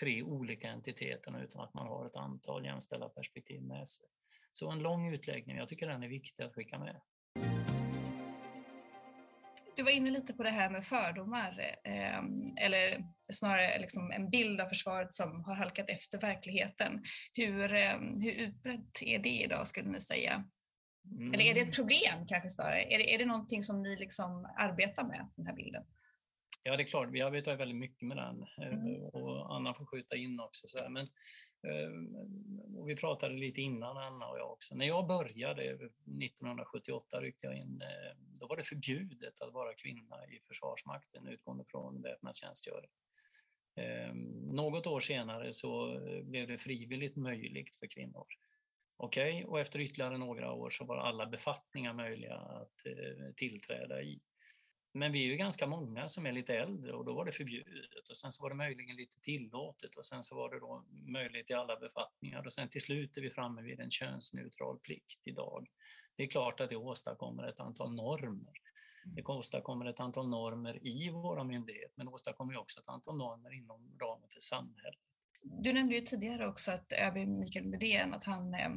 tre 0.00 0.22
olika 0.22 0.68
entiteterna 0.68 1.42
utan 1.42 1.64
att 1.64 1.74
man 1.74 1.86
har 1.86 2.06
ett 2.06 2.16
antal 2.16 2.64
jämställda 2.64 3.08
perspektiv 3.08 3.62
med 3.62 3.88
sig. 3.88 4.06
Så 4.52 4.70
en 4.70 4.78
lång 4.78 5.14
utläggning, 5.14 5.56
jag 5.56 5.68
tycker 5.68 5.88
den 5.88 6.02
är 6.02 6.08
viktig 6.08 6.42
att 6.42 6.54
skicka 6.54 6.78
med. 6.78 7.00
Du 9.78 9.84
var 9.84 9.90
inne 9.90 10.10
lite 10.10 10.34
på 10.34 10.42
det 10.42 10.50
här 10.50 10.70
med 10.70 10.84
fördomar, 10.84 11.76
eh, 11.84 12.18
eller 12.64 13.04
snarare 13.32 13.78
liksom 13.78 14.10
en 14.10 14.30
bild 14.30 14.60
av 14.60 14.68
försvaret 14.68 15.14
som 15.14 15.44
har 15.44 15.54
halkat 15.54 15.90
efter 15.90 16.20
verkligheten. 16.20 17.02
Hur, 17.32 17.72
eh, 17.72 17.98
hur 18.22 18.32
utbrett 18.32 19.02
är 19.02 19.18
det 19.18 19.42
idag 19.42 19.66
skulle 19.66 19.90
ni 19.90 20.00
säga? 20.00 20.44
Mm. 21.18 21.34
Eller 21.34 21.44
är 21.44 21.54
det 21.54 21.60
ett 21.60 21.76
problem 21.76 22.26
kanske 22.26 22.48
snarare? 22.48 22.82
Är 22.82 22.98
det, 22.98 23.14
är 23.14 23.18
det 23.18 23.24
någonting 23.24 23.62
som 23.62 23.82
ni 23.82 23.96
liksom 23.96 24.48
arbetar 24.58 25.04
med, 25.04 25.28
den 25.36 25.46
här 25.46 25.54
bilden? 25.54 25.82
Ja, 26.62 26.76
det 26.76 26.82
är 26.82 26.84
klart, 26.84 27.08
vi 27.12 27.20
arbetar 27.20 27.56
väldigt 27.56 27.78
mycket 27.78 28.08
med 28.08 28.16
den 28.16 28.42
eh, 28.42 28.78
mm. 28.78 29.02
och 29.02 29.54
Anna 29.54 29.74
får 29.74 29.84
skjuta 29.84 30.16
in 30.16 30.40
också. 30.40 30.66
Så 30.66 30.78
här. 30.78 30.88
Men, 30.88 31.06
eh, 31.68 32.86
vi 32.86 32.96
pratade 32.96 33.34
lite 33.34 33.60
innan, 33.60 33.96
Anna 33.96 34.26
och 34.26 34.38
jag 34.38 34.52
också. 34.52 34.74
När 34.74 34.86
jag 34.86 35.06
började 35.06 35.62
1978 35.62 37.20
ryckte 37.20 37.46
jag 37.46 37.56
in, 37.56 37.82
eh, 37.82 38.16
då 38.40 38.46
var 38.46 38.56
det 38.56 38.62
förbjudet 38.62 39.40
att 39.40 39.52
vara 39.52 39.74
kvinna 39.74 40.26
i 40.26 40.40
Försvarsmakten 40.48 41.26
utgående 41.26 41.64
från 41.68 42.02
väpnad 42.02 42.36
tjänstgöring. 42.36 42.90
Något 44.52 44.86
år 44.86 45.00
senare 45.00 45.52
så 45.52 46.00
blev 46.22 46.48
det 46.48 46.58
frivilligt 46.58 47.16
möjligt 47.16 47.76
för 47.76 47.86
kvinnor. 47.86 48.26
Okej, 48.96 49.34
okay? 49.34 49.44
och 49.44 49.60
efter 49.60 49.80
ytterligare 49.80 50.18
några 50.18 50.52
år 50.52 50.70
så 50.70 50.84
var 50.84 50.96
alla 50.96 51.26
befattningar 51.26 51.92
möjliga 51.92 52.34
att 52.34 52.86
tillträda 53.36 54.02
i. 54.02 54.20
Men 54.98 55.12
vi 55.12 55.24
är 55.24 55.28
ju 55.28 55.36
ganska 55.36 55.66
många 55.66 56.08
som 56.08 56.26
är 56.26 56.32
lite 56.32 56.54
äldre 56.54 56.92
och 56.92 57.04
då 57.04 57.14
var 57.14 57.24
det 57.24 57.32
förbjudet 57.32 58.08
och 58.08 58.16
sen 58.16 58.32
så 58.32 58.42
var 58.42 58.50
det 58.50 58.56
möjligen 58.56 58.96
lite 58.96 59.20
tillåtet 59.20 59.96
och 59.96 60.04
sen 60.04 60.22
så 60.22 60.36
var 60.36 60.50
det 60.50 60.60
då 60.60 60.84
möjligt 60.90 61.50
i 61.50 61.54
alla 61.54 61.76
befattningar 61.76 62.46
och 62.46 62.52
sen 62.52 62.68
till 62.68 62.80
slut 62.80 63.16
är 63.16 63.22
vi 63.22 63.30
framme 63.30 63.62
vid 63.62 63.80
en 63.80 63.90
könsneutral 63.90 64.78
plikt 64.78 65.26
idag. 65.26 65.66
Det 66.16 66.22
är 66.22 66.26
klart 66.26 66.60
att 66.60 66.70
det 66.70 66.76
åstadkommer 66.76 67.48
ett 67.48 67.60
antal 67.60 67.94
normer. 67.94 68.52
Det 69.04 69.22
åstadkommer 69.24 69.86
ett 69.86 70.00
antal 70.00 70.28
normer 70.28 70.86
i 70.86 71.10
våra 71.10 71.44
myndigheter 71.44 71.94
men 71.96 72.08
åstadkommer 72.08 72.56
också 72.56 72.80
ett 72.80 72.88
antal 72.88 73.16
normer 73.16 73.52
inom 73.52 73.98
ramen 74.00 74.28
för 74.28 74.40
samhället. 74.40 75.00
Du 75.42 75.72
nämnde 75.72 75.94
ju 75.94 76.00
tidigare 76.00 76.46
också 76.46 76.70
att 76.72 76.92
ÖB 76.92 77.28
Mikael 77.28 77.66
Medén, 77.66 78.14
att 78.14 78.24
han 78.24 78.54
eh, 78.54 78.70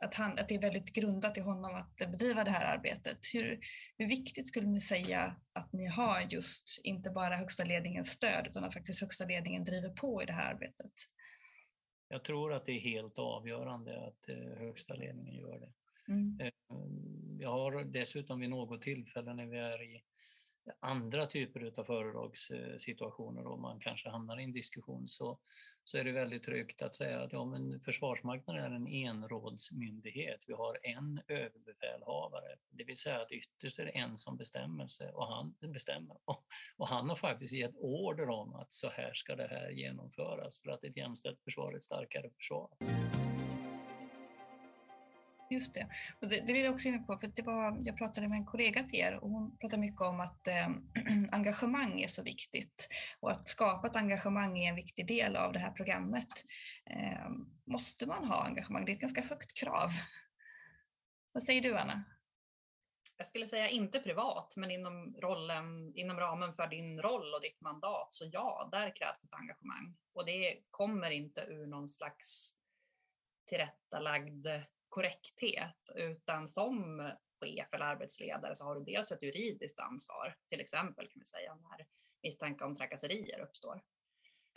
att, 0.00 0.14
han, 0.14 0.38
att 0.38 0.48
det 0.48 0.54
är 0.54 0.60
väldigt 0.60 0.92
grundat 0.92 1.38
i 1.38 1.40
honom 1.40 1.74
att 1.74 1.96
bedriva 1.96 2.44
det 2.44 2.50
här 2.50 2.76
arbetet. 2.76 3.18
Hur, 3.32 3.58
hur 3.98 4.08
viktigt 4.08 4.48
skulle 4.48 4.66
ni 4.66 4.80
säga 4.80 5.36
att 5.52 5.72
ni 5.72 5.86
har 5.86 6.20
just 6.28 6.80
inte 6.84 7.10
bara 7.10 7.36
högsta 7.36 7.64
ledningens 7.64 8.08
stöd 8.08 8.46
utan 8.46 8.64
att 8.64 8.74
faktiskt 8.74 9.00
högsta 9.00 9.24
ledningen 9.24 9.64
driver 9.64 9.88
på 9.88 10.22
i 10.22 10.26
det 10.26 10.32
här 10.32 10.54
arbetet? 10.54 10.92
Jag 12.08 12.24
tror 12.24 12.52
att 12.52 12.66
det 12.66 12.72
är 12.72 12.80
helt 12.80 13.18
avgörande 13.18 14.06
att 14.06 14.28
eh, 14.28 14.58
högsta 14.58 14.94
ledningen 14.94 15.34
gör 15.34 15.60
det. 15.60 15.72
Mm. 16.12 16.40
Eh, 16.40 16.52
jag 17.38 17.50
har 17.50 17.84
dessutom 17.84 18.40
vid 18.40 18.50
något 18.50 18.82
tillfälle 18.82 19.34
när 19.34 19.46
vi 19.46 19.58
är 19.58 19.82
i 19.82 20.02
andra 20.80 21.26
typer 21.26 21.72
av 21.80 21.84
föredragssituationer 21.84 23.46
och 23.46 23.58
man 23.60 23.80
kanske 23.80 24.08
hamnar 24.08 24.40
i 24.40 24.44
en 24.44 24.52
diskussion 24.52 25.08
så, 25.08 25.38
så 25.84 25.98
är 25.98 26.04
det 26.04 26.12
väldigt 26.12 26.42
tryggt 26.42 26.82
att 26.82 26.94
säga 26.94 27.20
att 27.20 27.32
ja, 27.32 27.44
men 27.44 27.80
Försvarsmakten 27.80 28.56
är 28.56 28.70
en 28.70 28.86
enrådsmyndighet. 28.86 30.44
Vi 30.48 30.54
har 30.54 30.78
en 30.82 31.20
överbefälhavare, 31.28 32.56
det 32.70 32.84
vill 32.84 32.96
säga 32.96 33.22
att 33.22 33.32
ytterst 33.32 33.78
är 33.78 33.84
det 33.84 33.90
en 33.90 34.16
som 34.16 34.36
bestämmer 34.36 34.86
sig 34.86 35.10
och 35.12 35.26
han 35.26 35.54
bestämmer. 35.72 36.16
Och, 36.24 36.44
och 36.76 36.88
han 36.88 37.08
har 37.08 37.16
faktiskt 37.16 37.54
gett 37.54 37.76
order 37.76 38.28
om 38.28 38.54
att 38.54 38.72
så 38.72 38.88
här 38.88 39.10
ska 39.14 39.36
det 39.36 39.48
här 39.48 39.70
genomföras 39.70 40.62
för 40.62 40.70
att 40.70 40.84
ett 40.84 40.96
jämställt 40.96 41.40
försvar 41.44 41.72
är 41.72 41.76
ett 41.76 41.82
starkare 41.82 42.30
försvar. 42.30 42.68
Just 45.50 45.74
det. 45.74 45.86
Och 46.22 46.28
det, 46.28 46.46
det 46.46 46.52
vill 46.52 46.64
jag 46.64 46.74
också 46.74 46.88
in 46.88 47.06
på, 47.06 47.18
för 47.18 47.26
det 47.26 47.42
var, 47.42 47.78
jag 47.80 47.96
pratade 47.96 48.28
med 48.28 48.36
en 48.36 48.44
kollega 48.44 48.82
till 48.82 48.98
er 48.98 49.14
och 49.14 49.30
hon 49.30 49.58
pratade 49.58 49.80
mycket 49.80 50.00
om 50.00 50.20
att 50.20 50.46
eh, 50.46 50.68
engagemang 51.32 52.00
är 52.00 52.06
så 52.06 52.22
viktigt 52.22 52.88
och 53.20 53.30
att 53.30 53.48
skapa 53.48 53.86
ett 53.86 53.96
engagemang 53.96 54.58
är 54.58 54.68
en 54.68 54.76
viktig 54.76 55.06
del 55.06 55.36
av 55.36 55.52
det 55.52 55.58
här 55.58 55.70
programmet. 55.70 56.28
Eh, 56.90 57.30
måste 57.66 58.06
man 58.06 58.24
ha 58.24 58.44
engagemang? 58.44 58.84
Det 58.84 58.92
är 58.92 58.94
ett 58.94 59.00
ganska 59.00 59.22
högt 59.22 59.58
krav. 59.60 59.90
Vad 61.32 61.42
säger 61.42 61.62
du 61.62 61.78
Anna? 61.78 62.04
Jag 63.16 63.26
skulle 63.26 63.46
säga 63.46 63.68
inte 63.68 64.00
privat, 64.00 64.54
men 64.56 64.70
inom, 64.70 65.16
rollen, 65.22 65.92
inom 65.94 66.20
ramen 66.20 66.54
för 66.54 66.66
din 66.66 67.00
roll 67.00 67.34
och 67.34 67.40
ditt 67.40 67.60
mandat, 67.60 68.14
så 68.14 68.28
ja, 68.32 68.68
där 68.72 68.96
krävs 68.96 69.24
ett 69.24 69.34
engagemang. 69.34 69.96
Och 70.14 70.26
det 70.26 70.58
kommer 70.70 71.10
inte 71.10 71.40
ur 71.40 71.66
någon 71.66 71.88
slags 71.88 72.56
tillrättalagd 73.46 74.46
korrekthet, 74.96 75.92
utan 75.94 76.48
som 76.48 77.00
chef 77.40 77.74
eller 77.74 77.84
arbetsledare 77.84 78.54
så 78.54 78.64
har 78.64 78.74
du 78.74 78.84
dels 78.84 79.12
ett 79.12 79.22
juridiskt 79.22 79.80
ansvar, 79.80 80.36
till 80.48 80.60
exempel 80.60 81.08
kan 81.08 81.20
vi 81.20 81.24
säga 81.24 81.54
när 81.54 81.86
misstanke 82.22 82.64
om 82.64 82.74
trakasserier 82.74 83.40
uppstår. 83.40 83.82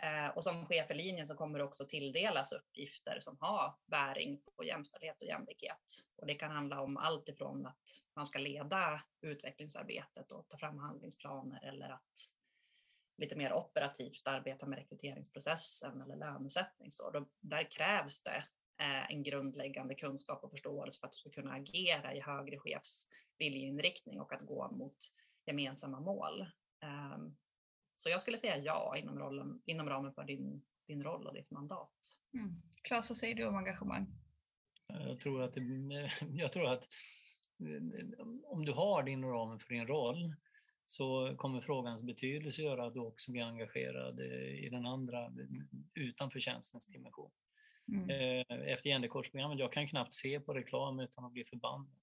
Eh, 0.02 0.28
och 0.36 0.44
som 0.44 0.66
chef 0.66 0.90
i 0.90 0.94
linjen 0.94 1.26
så 1.26 1.34
kommer 1.34 1.58
du 1.58 1.64
också 1.64 1.84
tilldelas 1.84 2.52
uppgifter 2.52 3.20
som 3.20 3.36
har 3.40 3.74
bäring 3.86 4.40
på 4.56 4.64
jämställdhet 4.64 5.22
och 5.22 5.28
jämlikhet. 5.28 6.08
Och 6.16 6.26
det 6.26 6.34
kan 6.34 6.50
handla 6.50 6.80
om 6.80 6.96
allt 6.96 7.28
ifrån 7.28 7.66
att 7.66 8.02
man 8.16 8.26
ska 8.26 8.38
leda 8.38 9.02
utvecklingsarbetet 9.20 10.32
och 10.32 10.48
ta 10.48 10.56
fram 10.56 10.78
handlingsplaner 10.78 11.64
eller 11.64 11.90
att 11.90 12.34
lite 13.16 13.36
mer 13.36 13.52
operativt 13.52 14.28
arbeta 14.28 14.66
med 14.66 14.78
rekryteringsprocessen 14.78 16.00
eller 16.00 16.16
lönesättning. 16.16 16.92
Så 16.92 17.10
då, 17.10 17.28
där 17.40 17.70
krävs 17.70 18.22
det 18.22 18.44
en 18.80 19.22
grundläggande 19.22 19.94
kunskap 19.94 20.44
och 20.44 20.50
förståelse 20.50 21.00
för 21.00 21.06
att 21.06 21.12
du 21.12 21.18
ska 21.18 21.30
kunna 21.30 21.52
agera 21.52 22.14
i 22.14 22.20
högre 22.20 22.58
chefs 22.58 23.08
viljeinriktning 23.38 24.20
och 24.20 24.32
att 24.32 24.42
gå 24.42 24.70
mot 24.70 24.96
gemensamma 25.46 26.00
mål. 26.00 26.46
Ehm, 26.82 27.36
så 27.94 28.10
jag 28.10 28.20
skulle 28.20 28.38
säga 28.38 28.58
ja 28.58 28.96
inom, 28.96 29.18
rollen, 29.18 29.62
inom 29.66 29.88
ramen 29.88 30.12
för 30.12 30.24
din, 30.24 30.62
din 30.86 31.02
roll 31.02 31.26
och 31.26 31.34
ditt 31.34 31.50
mandat. 31.50 31.92
Mm. 32.34 32.62
Claes, 32.82 33.10
vad 33.10 33.16
säger 33.16 33.34
du 33.34 33.46
om 33.46 33.56
engagemang? 33.56 34.06
Jag 34.86 35.20
tror 35.20 35.42
att, 35.42 35.56
jag 36.30 36.52
tror 36.52 36.72
att 36.72 36.88
eh, 37.60 38.26
om 38.44 38.64
du 38.64 38.72
har 38.72 39.02
din 39.02 39.24
ramen 39.24 39.58
för 39.58 39.74
din 39.74 39.86
roll 39.86 40.34
så 40.84 41.34
kommer 41.36 41.60
frågans 41.60 42.02
betydelse 42.02 42.62
göra 42.62 42.86
att 42.86 42.94
du 42.94 43.00
också 43.00 43.32
blir 43.32 43.42
engagerad 43.42 44.20
i 44.20 44.68
den 44.70 44.86
andra 44.86 45.32
utanför 45.94 46.38
tjänstens 46.38 46.86
dimension. 46.86 47.30
Mm. 47.90 48.10
Eh, 48.10 48.72
efter 48.72 48.90
genderkorsprogrammet. 48.90 49.58
Jag 49.58 49.72
kan 49.72 49.86
knappt 49.86 50.14
se 50.14 50.40
på 50.40 50.54
reklam 50.54 51.00
utan 51.00 51.24
att 51.24 51.32
bli 51.32 51.44
förbannad. 51.44 52.00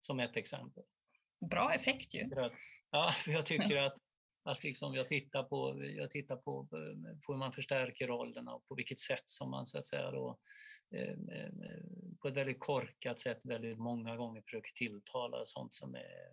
Som 0.00 0.20
ett 0.20 0.36
exempel. 0.36 0.84
Bra 1.50 1.72
effekt 1.74 2.14
ju. 2.14 2.28
Ja, 2.90 3.12
för 3.24 3.30
jag 3.30 3.46
tycker 3.46 3.82
att, 3.82 3.96
att 4.42 4.64
liksom 4.64 4.94
jag 4.94 5.06
tittar 5.06 5.42
på, 5.42 5.84
jag 5.84 6.10
tittar 6.10 6.36
på, 6.36 6.66
på 7.26 7.32
hur 7.32 7.36
man 7.36 7.52
förstärker 7.52 8.06
rollerna 8.06 8.54
och 8.54 8.68
på 8.68 8.74
vilket 8.74 8.98
sätt 8.98 9.22
som 9.24 9.50
man 9.50 9.66
så 9.66 9.78
att 9.78 9.86
säga 9.86 10.10
då, 10.10 10.38
eh, 10.94 11.10
eh, 11.10 11.50
på 12.20 12.28
ett 12.28 12.36
väldigt 12.36 12.60
korkat 12.60 13.18
sätt 13.18 13.40
väldigt 13.44 13.78
många 13.78 14.16
gånger 14.16 14.42
försöker 14.42 14.72
tilltala 14.72 15.42
sånt 15.44 15.74
som 15.74 15.94
är, 15.94 16.32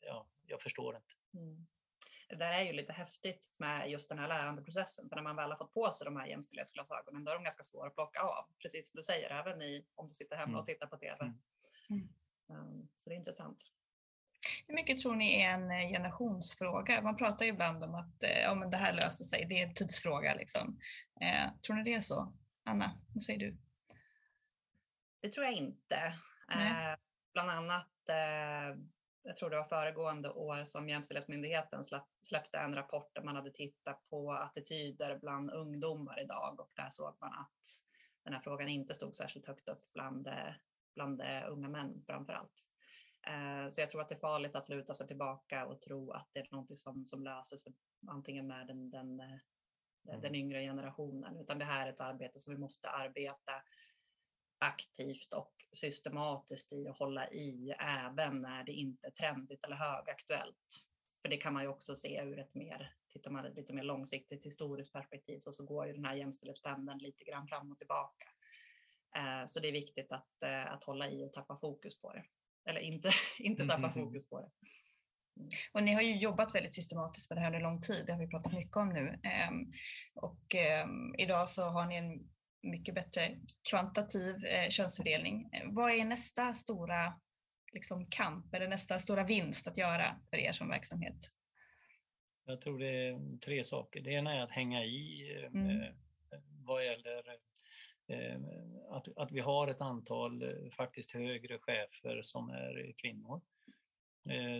ja, 0.00 0.26
jag 0.46 0.62
förstår 0.62 0.96
inte. 0.96 1.14
Mm 1.44 1.66
det 2.30 2.36
där 2.36 2.52
är 2.52 2.62
ju 2.62 2.72
lite 2.72 2.92
häftigt 2.92 3.56
med 3.58 3.90
just 3.90 4.08
den 4.08 4.18
här 4.18 4.28
lärandeprocessen, 4.28 5.08
för 5.08 5.16
när 5.16 5.22
man 5.22 5.36
väl 5.36 5.50
har 5.50 5.56
fått 5.56 5.74
på 5.74 5.90
sig 5.90 6.04
de 6.04 6.16
här 6.16 6.26
jämställdhetsglasögonen, 6.26 7.24
då 7.24 7.30
är 7.30 7.34
de 7.34 7.44
ganska 7.44 7.62
svåra 7.62 7.88
att 7.88 7.94
plocka 7.94 8.20
av, 8.20 8.44
precis 8.62 8.90
som 8.90 8.96
du 8.96 9.02
säger, 9.02 9.30
även 9.30 9.62
i, 9.62 9.84
om 9.94 10.08
du 10.08 10.14
sitter 10.14 10.36
hemma 10.36 10.58
och 10.58 10.68
mm. 10.68 10.74
tittar 10.74 10.86
på 10.86 10.96
TV. 10.96 11.16
Mm. 11.20 11.38
mm. 11.90 12.08
Um, 12.50 12.88
så 12.96 13.10
det 13.10 13.14
är 13.14 13.18
intressant. 13.18 13.70
Hur 14.66 14.74
mycket 14.74 14.98
tror 14.98 15.14
ni 15.14 15.42
är 15.42 15.50
en 15.50 15.70
eh, 15.70 15.88
generationsfråga? 15.88 17.02
Man 17.02 17.16
pratar 17.16 17.44
ju 17.44 17.52
ibland 17.52 17.84
om 17.84 17.94
att 17.94 18.22
eh, 18.22 18.38
ja, 18.38 18.54
men 18.54 18.70
det 18.70 18.76
här 18.76 18.92
löser 18.92 19.24
sig, 19.24 19.46
det 19.48 19.62
är 19.62 19.66
en 19.66 19.74
tidsfråga. 19.74 20.34
Liksom. 20.34 20.80
Eh, 21.20 21.52
tror 21.66 21.76
ni 21.76 21.82
det 21.82 21.94
är 21.94 22.00
så? 22.00 22.32
Anna, 22.64 23.00
vad 23.14 23.22
säger 23.22 23.38
du? 23.38 23.56
Det 25.20 25.32
tror 25.32 25.46
jag 25.46 25.54
inte. 25.54 25.96
Eh, 26.52 26.96
bland 27.32 27.50
annat 27.50 28.08
eh, 28.08 28.78
jag 29.22 29.36
tror 29.36 29.50
det 29.50 29.56
var 29.56 29.64
föregående 29.64 30.30
år 30.30 30.64
som 30.64 30.88
Jämställdhetsmyndigheten 30.88 31.82
släppte 32.22 32.58
en 32.58 32.74
rapport 32.74 33.14
där 33.14 33.22
man 33.22 33.36
hade 33.36 33.50
tittat 33.50 34.08
på 34.10 34.32
attityder 34.32 35.18
bland 35.18 35.50
ungdomar 35.50 36.22
idag 36.22 36.60
och 36.60 36.70
där 36.74 36.90
såg 36.90 37.16
man 37.20 37.32
att 37.32 37.84
den 38.24 38.32
här 38.32 38.40
frågan 38.40 38.68
inte 38.68 38.94
stod 38.94 39.14
särskilt 39.14 39.46
högt 39.46 39.68
upp 39.68 39.92
bland, 39.94 40.28
bland 40.94 41.22
unga 41.48 41.68
män 41.68 42.02
framför 42.06 42.32
allt. 42.32 42.70
Eh, 43.26 43.68
så 43.68 43.80
jag 43.80 43.90
tror 43.90 44.00
att 44.00 44.08
det 44.08 44.14
är 44.14 44.18
farligt 44.18 44.56
att 44.56 44.68
luta 44.68 44.94
sig 44.94 45.06
tillbaka 45.06 45.66
och 45.66 45.80
tro 45.80 46.12
att 46.12 46.28
det 46.32 46.40
är 46.40 46.48
något 46.50 46.78
som, 46.78 47.06
som 47.06 47.24
löser 47.24 47.56
sig 47.56 47.72
antingen 48.08 48.46
med 48.46 48.66
den, 48.66 48.90
den, 48.90 49.16
den 50.02 50.18
mm. 50.18 50.34
yngre 50.34 50.62
generationen, 50.62 51.36
utan 51.36 51.58
det 51.58 51.64
här 51.64 51.86
är 51.86 51.92
ett 51.92 52.00
arbete 52.00 52.38
som 52.38 52.54
vi 52.54 52.60
måste 52.60 52.90
arbeta 52.90 53.52
aktivt 54.60 55.32
och 55.32 55.52
systematiskt 55.72 56.72
i 56.72 56.88
att 56.88 56.98
hålla 56.98 57.30
i 57.30 57.74
även 57.78 58.42
när 58.42 58.64
det 58.64 58.72
inte 58.72 59.06
är 59.06 59.10
trendigt 59.10 59.64
eller 59.64 59.76
högaktuellt. 59.76 60.86
För 61.22 61.28
det 61.28 61.36
kan 61.36 61.52
man 61.52 61.62
ju 61.62 61.68
också 61.68 61.94
se 61.94 62.22
ur 62.22 62.38
ett 62.38 62.54
mer, 62.54 62.94
tittar 63.12 63.30
man 63.30 63.44
lite 63.44 63.72
mer 63.72 63.82
långsiktigt 63.82 64.46
historiskt 64.46 64.92
perspektiv 64.92 65.38
så, 65.40 65.52
så 65.52 65.64
går 65.64 65.86
ju 65.86 65.92
den 65.92 66.04
här 66.04 66.14
jämställdhetspendeln 66.14 66.98
lite 66.98 67.24
grann 67.24 67.48
fram 67.48 67.72
och 67.72 67.78
tillbaka. 67.78 68.26
Eh, 69.16 69.46
så 69.46 69.60
det 69.60 69.68
är 69.68 69.72
viktigt 69.72 70.12
att, 70.12 70.42
eh, 70.42 70.72
att 70.72 70.84
hålla 70.84 71.10
i 71.10 71.24
och 71.24 71.32
tappa 71.32 71.56
fokus 71.56 72.00
på 72.00 72.12
det. 72.12 72.24
Eller 72.64 72.80
inte, 72.80 73.10
inte 73.38 73.66
tappa 73.66 73.78
mm. 73.78 73.92
fokus 73.92 74.28
på 74.28 74.40
det. 74.40 74.50
Mm. 75.36 75.48
Och 75.72 75.82
ni 75.82 75.94
har 75.94 76.02
ju 76.02 76.16
jobbat 76.16 76.54
väldigt 76.54 76.74
systematiskt 76.74 77.30
med 77.30 77.36
det 77.36 77.40
här 77.40 77.48
under 77.48 77.60
lång 77.60 77.80
tid, 77.80 78.04
det 78.06 78.12
har 78.12 78.20
vi 78.20 78.28
pratat 78.28 78.52
mycket 78.52 78.76
om 78.76 78.88
nu. 78.88 79.20
Ehm, 79.22 79.72
och 80.14 80.54
ehm, 80.54 81.14
idag 81.18 81.48
så 81.48 81.62
har 81.62 81.86
ni 81.86 81.96
en 81.96 82.30
mycket 82.62 82.94
bättre 82.94 83.36
kvantitativ 83.70 84.44
eh, 84.44 84.68
könsfördelning. 84.68 85.48
Eh, 85.52 85.62
vad 85.66 85.92
är 85.92 86.04
nästa 86.04 86.54
stora 86.54 87.14
liksom, 87.72 88.06
kamp 88.10 88.54
eller 88.54 88.68
nästa 88.68 88.98
stora 88.98 89.24
vinst 89.24 89.68
att 89.68 89.78
göra 89.78 90.04
för 90.30 90.36
er 90.36 90.52
som 90.52 90.68
verksamhet? 90.68 91.16
Jag 92.44 92.60
tror 92.60 92.78
det 92.78 93.08
är 93.08 93.38
tre 93.38 93.64
saker. 93.64 94.00
Det 94.00 94.10
ena 94.10 94.34
är 94.34 94.40
att 94.40 94.50
hänga 94.50 94.84
i 94.84 95.32
eh, 95.36 95.60
mm. 95.60 95.70
eh, 95.70 95.88
vad 96.64 96.84
gäller 96.84 97.24
att, 98.90 99.18
att 99.18 99.32
vi 99.32 99.40
har 99.40 99.68
ett 99.68 99.80
antal 99.80 100.42
faktiskt 100.76 101.12
högre 101.12 101.58
chefer 101.58 102.18
som 102.22 102.50
är 102.50 102.92
kvinnor. 102.96 103.40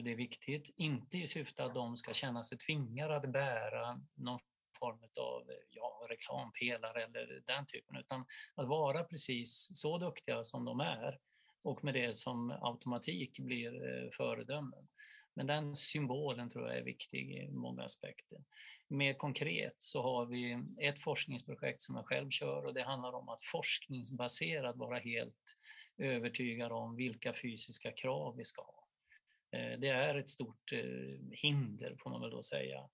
Det 0.02 0.12
är 0.12 0.16
viktigt, 0.16 0.74
inte 0.76 1.18
i 1.18 1.26
syfte 1.26 1.64
att 1.64 1.74
de 1.74 1.96
ska 1.96 2.12
känna 2.12 2.42
sig 2.42 2.58
tvingade 2.58 3.16
att 3.16 3.32
bära 3.32 4.00
någon 4.14 4.40
form 4.80 4.98
av 5.20 5.50
eh, 5.50 5.56
ja, 5.70 6.06
reklampelare 6.10 7.04
eller 7.04 7.42
den 7.46 7.66
typen, 7.66 7.96
utan 7.96 8.24
att 8.54 8.68
vara 8.68 9.04
precis 9.04 9.70
så 9.72 9.98
duktiga 9.98 10.44
som 10.44 10.64
de 10.64 10.80
är 10.80 11.18
och 11.62 11.84
med 11.84 11.94
det 11.94 12.16
som 12.16 12.50
automatik 12.50 13.38
blir 13.38 13.74
eh, 13.74 14.10
föredömen. 14.10 14.88
Men 15.34 15.46
den 15.46 15.74
symbolen 15.74 16.50
tror 16.50 16.68
jag 16.68 16.78
är 16.78 16.82
viktig 16.82 17.30
i 17.30 17.50
många 17.50 17.82
aspekter. 17.82 18.38
Mer 18.88 19.14
konkret 19.14 19.74
så 19.78 20.02
har 20.02 20.26
vi 20.26 20.64
ett 20.80 21.00
forskningsprojekt 21.00 21.80
som 21.80 21.96
jag 21.96 22.06
själv 22.06 22.30
kör 22.30 22.66
och 22.66 22.74
det 22.74 22.82
handlar 22.82 23.12
om 23.12 23.28
att 23.28 23.42
forskningsbaserat 23.42 24.76
vara 24.76 24.98
helt 24.98 25.58
övertygad 25.98 26.72
om 26.72 26.96
vilka 26.96 27.34
fysiska 27.34 27.92
krav 27.92 28.36
vi 28.36 28.44
ska 28.44 28.62
ha. 28.62 28.86
Eh, 29.58 29.78
det 29.78 29.88
är 29.88 30.14
ett 30.14 30.28
stort 30.28 30.72
hinder, 31.32 31.96
får 32.02 32.10
man 32.10 32.20
väl 32.20 32.30
då 32.30 32.42
säga, 32.42 32.88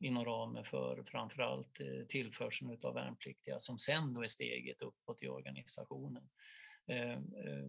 inom 0.00 0.24
ramen 0.24 0.64
för 0.64 1.02
framförallt 1.02 1.80
eh, 1.80 2.06
tillförseln 2.08 2.78
av 2.82 2.94
värnpliktiga 2.94 3.58
som 3.58 3.78
sen 3.78 4.14
då 4.14 4.22
är 4.22 4.28
steget 4.28 4.82
uppåt 4.82 5.22
i 5.22 5.28
organisationen. 5.28 6.28
Eh, 6.86 7.12
eh, 7.12 7.62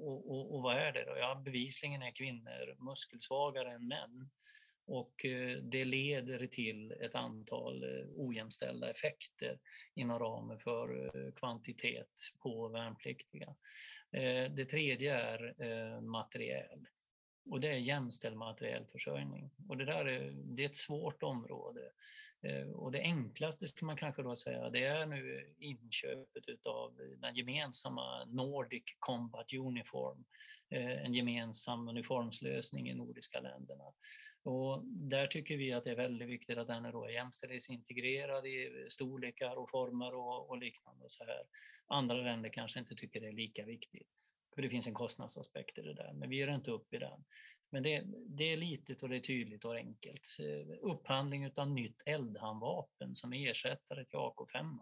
och, 0.00 0.30
och, 0.30 0.54
och 0.54 0.62
vad 0.62 0.76
är 0.76 0.92
det 0.92 1.04
då? 1.04 1.16
Ja, 1.18 1.42
bevisligen 1.44 2.02
är 2.02 2.10
kvinnor 2.10 2.84
muskelsvagare 2.90 3.72
än 3.72 3.88
män 3.88 4.30
och 4.86 5.14
det 5.62 5.84
leder 5.84 6.46
till 6.46 6.92
ett 6.92 7.14
antal 7.14 7.84
ojämställda 8.16 8.90
effekter 8.90 9.58
inom 9.94 10.18
ramen 10.18 10.58
för 10.58 11.12
kvantitet 11.36 12.12
på 12.42 12.68
värnpliktiga. 12.68 13.54
Det 14.56 14.64
tredje 14.64 15.14
är 15.14 16.00
materiel 16.00 16.86
och 17.50 17.60
det 17.60 17.68
är 17.68 17.76
jämställd 17.76 18.36
materiellförsörjning. 18.36 19.50
Och 19.68 19.76
det, 19.76 19.84
där 19.84 20.04
är, 20.04 20.30
det 20.30 20.62
är 20.62 20.66
ett 20.66 20.76
svårt 20.76 21.22
område. 21.22 21.80
Eh, 22.42 22.68
och 22.68 22.92
det 22.92 23.00
enklaste 23.00 23.66
skulle 23.66 23.86
man 23.86 23.96
kanske 23.96 24.22
då 24.22 24.36
säga, 24.36 24.70
det 24.70 24.84
är 24.84 25.06
nu 25.06 25.54
inköpet 25.58 26.66
av 26.66 26.96
den 27.18 27.36
gemensamma 27.36 28.24
Nordic 28.24 28.82
Combat 28.98 29.52
Uniform, 29.54 30.24
eh, 30.70 31.04
en 31.04 31.14
gemensam 31.14 31.88
uniformslösning 31.88 32.90
i 32.90 32.94
nordiska 32.94 33.40
länderna. 33.40 33.84
Och 34.44 34.84
där 34.84 35.26
tycker 35.26 35.56
vi 35.56 35.72
att 35.72 35.84
det 35.84 35.90
är 35.90 35.96
väldigt 35.96 36.28
viktigt 36.28 36.58
att 36.58 36.66
den 36.66 36.84
är 36.84 36.92
då 36.92 37.10
jämställdhetsintegrerad 37.10 38.46
i 38.46 38.86
storlekar 38.88 39.58
och 39.58 39.70
former 39.70 40.14
och, 40.14 40.50
och 40.50 40.58
liknande. 40.58 41.04
Och 41.04 41.12
så 41.12 41.24
här. 41.24 41.42
Andra 41.86 42.14
länder 42.14 42.50
kanske 42.50 42.80
inte 42.80 42.94
tycker 42.94 43.20
det 43.20 43.28
är 43.28 43.32
lika 43.32 43.64
viktigt. 43.64 44.08
För 44.54 44.62
det 44.62 44.70
finns 44.70 44.86
en 44.86 44.94
kostnadsaspekt 44.94 45.78
i 45.78 45.82
det 45.82 45.94
där, 45.94 46.12
men 46.12 46.30
vi 46.30 46.36
ger 46.36 46.48
inte 46.48 46.70
upp 46.70 46.94
i 46.94 46.98
den. 46.98 47.24
Men 47.70 47.82
det, 47.82 48.04
det 48.26 48.52
är 48.52 48.56
litet 48.56 49.02
och 49.02 49.08
det 49.08 49.16
är 49.16 49.20
tydligt 49.20 49.64
och 49.64 49.76
enkelt. 49.76 50.36
Eh, 50.40 50.76
upphandling 50.82 51.50
av 51.56 51.70
nytt 51.70 52.02
eldhandvapen 52.06 53.14
som 53.14 53.32
ersättare 53.32 54.04
till 54.04 54.18
AK5. 54.18 54.78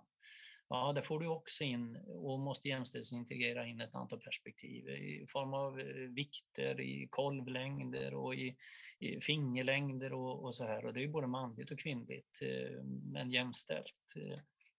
Ja, 0.69 0.93
där 0.93 1.03
får 1.03 1.21
du 1.21 1.27
också 1.27 1.65
in 1.65 1.97
och 1.97 2.41
måste 2.41 2.69
jämställdhetsintegrera 2.69 3.67
in 3.67 3.81
ett 3.81 3.95
antal 3.95 4.21
perspektiv 4.21 4.89
i 4.89 5.27
form 5.29 5.55
av 5.55 5.81
eh, 5.81 5.87
vikter, 5.87 6.81
i 6.81 7.09
kolvlängder 7.11 8.15
och 8.15 8.35
i, 8.35 8.57
i 8.99 9.21
fingerlängder 9.21 10.13
och, 10.13 10.45
och, 10.45 10.55
så 10.55 10.65
här. 10.65 10.85
Och 10.85 10.95
det 10.95 11.03
är 11.03 11.09
både 11.09 11.27
manligt 11.27 11.71
och 11.71 11.79
kvinnligt, 11.79 12.43
eh, 12.43 12.83
men 12.85 13.31
jämställt 13.31 14.15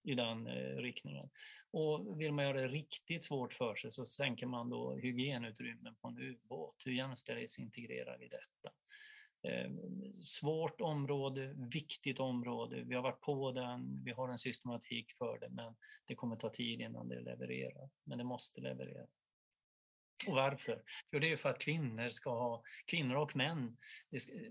i 0.03 0.15
den 0.15 0.47
eh, 0.47 0.75
riktningen. 0.75 1.29
Och 1.71 2.21
vill 2.21 2.33
man 2.33 2.45
göra 2.45 2.61
det 2.61 2.67
riktigt 2.67 3.23
svårt 3.23 3.53
för 3.53 3.75
sig 3.75 3.91
så 3.91 4.05
sänker 4.05 4.45
man 4.45 4.69
då 4.69 4.95
hygienutrymmen 4.95 5.95
på 5.95 6.07
en 6.07 6.19
ubåt. 6.19 6.75
Hur 6.85 6.91
jämställdhetsintegrerar 6.91 8.17
vi 8.17 8.27
detta? 8.27 8.75
Eh, 9.43 9.71
svårt 10.21 10.81
område, 10.81 11.55
viktigt 11.73 12.19
område. 12.19 12.83
Vi 12.83 12.95
har 12.95 13.01
varit 13.01 13.21
på 13.21 13.51
den, 13.51 14.03
vi 14.03 14.11
har 14.11 14.29
en 14.29 14.37
systematik 14.37 15.11
för 15.11 15.39
det, 15.39 15.49
men 15.49 15.75
det 16.05 16.15
kommer 16.15 16.35
ta 16.35 16.49
tid 16.49 16.81
innan 16.81 17.07
det 17.07 17.21
levererar. 17.21 17.89
Men 18.03 18.17
det 18.17 18.23
måste 18.23 18.61
leverera. 18.61 19.07
Och 20.27 20.35
varför? 20.35 20.83
Jo, 21.11 21.19
det 21.19 21.31
är 21.31 21.37
för 21.37 21.49
att 21.49 21.59
kvinnor 21.59 22.09
ska 22.09 22.29
ha, 22.29 22.63
kvinnor 22.85 23.15
och 23.15 23.35
män, 23.35 23.77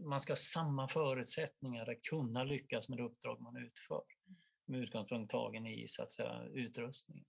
man 0.01 0.21
ska 0.21 0.31
ha 0.31 0.37
samma 0.37 0.89
förutsättningar 0.89 1.91
att 1.91 2.03
kunna 2.03 2.45
lyckas 2.45 2.89
med 2.89 2.99
det 2.99 3.05
uppdrag 3.05 3.41
man 3.41 3.57
utför 3.57 4.03
med 4.71 4.81
utgångspunkt 4.81 5.31
tagen 5.31 5.67
i 5.67 5.85
så 5.89 6.03
att 6.03 6.13
säga, 6.13 6.43
utrustningen. 6.55 7.25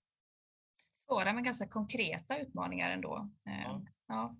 Svåra 1.06 1.32
men 1.32 1.44
ganska 1.44 1.68
konkreta 1.68 2.38
utmaningar 2.38 2.90
ändå. 2.90 3.30
Ja. 3.44 3.52
Ehm, 3.52 3.86
ja. 4.08 4.36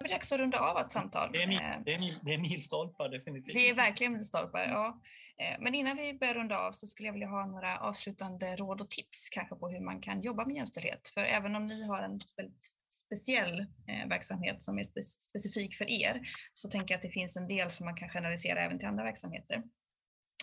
Det 0.00 0.08
är 0.08 0.14
dags 0.14 0.32
att 0.32 0.38
runda 0.38 0.58
av 0.58 0.78
ett 0.78 0.92
samtal. 0.92 1.30
Det 1.32 1.42
är, 1.42 1.46
mil, 1.46 1.60
ehm. 1.62 1.82
det 1.84 1.94
är, 1.94 1.98
mil, 1.98 2.14
det 2.22 2.34
är 2.34 2.38
milstolpar 2.38 3.08
definitivt. 3.08 3.54
Det 3.54 3.68
är 3.68 3.74
verkligen 3.74 4.12
milstolpar, 4.12 4.60
ja. 4.60 5.00
Ehm, 5.38 5.62
men 5.62 5.74
innan 5.74 5.96
vi 5.96 6.14
börjar 6.14 6.34
runda 6.34 6.58
av 6.58 6.72
så 6.72 6.86
skulle 6.86 7.06
jag 7.08 7.12
vilja 7.12 7.28
ha 7.28 7.46
några 7.46 7.78
avslutande 7.78 8.56
råd 8.56 8.80
och 8.80 8.90
tips 8.90 9.28
kanske 9.30 9.56
på 9.56 9.68
hur 9.68 9.80
man 9.80 10.00
kan 10.00 10.22
jobba 10.22 10.44
med 10.44 10.56
jämställdhet. 10.56 11.08
För 11.14 11.20
även 11.20 11.56
om 11.56 11.66
ni 11.66 11.88
har 11.88 12.02
en 12.02 12.18
väldigt 12.36 12.68
speciell 12.94 13.60
eh, 13.60 14.08
verksamhet 14.08 14.64
som 14.64 14.78
är 14.78 14.82
spe 14.82 15.02
specifik 15.02 15.76
för 15.76 15.90
er 15.90 16.20
så 16.52 16.68
tänker 16.68 16.94
jag 16.94 16.98
att 16.98 17.02
det 17.02 17.10
finns 17.10 17.36
en 17.36 17.48
del 17.48 17.70
som 17.70 17.86
man 17.86 17.96
kan 17.96 18.08
generalisera 18.08 18.64
även 18.64 18.78
till 18.78 18.88
andra 18.88 19.04
verksamheter. 19.04 19.62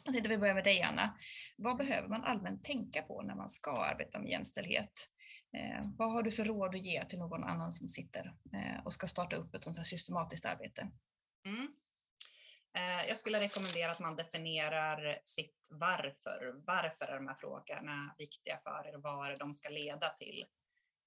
Jag 0.06 0.14
tänkte 0.14 0.30
vi 0.30 0.38
börjar 0.38 0.56
med 0.56 0.64
dig 0.64 0.82
Anna. 0.82 1.16
Vad 1.58 1.78
behöver 1.78 2.08
man 2.08 2.24
allmänt 2.24 2.64
tänka 2.64 3.02
på 3.02 3.22
när 3.22 3.36
man 3.36 3.50
ska 3.50 3.72
arbeta 3.72 4.20
med 4.20 4.30
jämställdhet? 4.30 5.08
Eh, 5.58 5.86
vad 5.98 6.12
har 6.14 6.24
du 6.24 6.32
för 6.32 6.46
råd 6.46 6.76
att 6.76 6.86
ge 6.86 7.06
till 7.06 7.20
någon 7.20 7.44
annan 7.44 7.72
som 7.72 7.88
sitter 7.88 8.34
eh, 8.54 8.86
och 8.86 8.94
ska 8.94 9.08
starta 9.08 9.36
upp 9.36 9.56
ett 9.56 9.64
sånt 9.64 9.78
här 9.78 9.84
systematiskt 9.84 10.46
arbete? 10.46 10.92
Mm. 11.46 11.68
Eh, 12.78 13.08
jag 13.08 13.18
skulle 13.18 13.40
rekommendera 13.40 13.92
att 13.92 14.00
man 14.00 14.16
definierar 14.16 15.20
sitt 15.24 15.68
varför. 15.72 16.64
Varför 16.66 17.06
är 17.06 17.16
de 17.16 17.28
här 17.28 17.38
frågorna 17.40 18.16
viktiga 18.18 18.60
för 18.64 18.88
er? 18.88 18.98
Vad 18.98 19.32
är 19.32 19.38
de 19.38 19.54
ska 19.54 19.70
leda 19.70 20.10
till? 20.10 20.46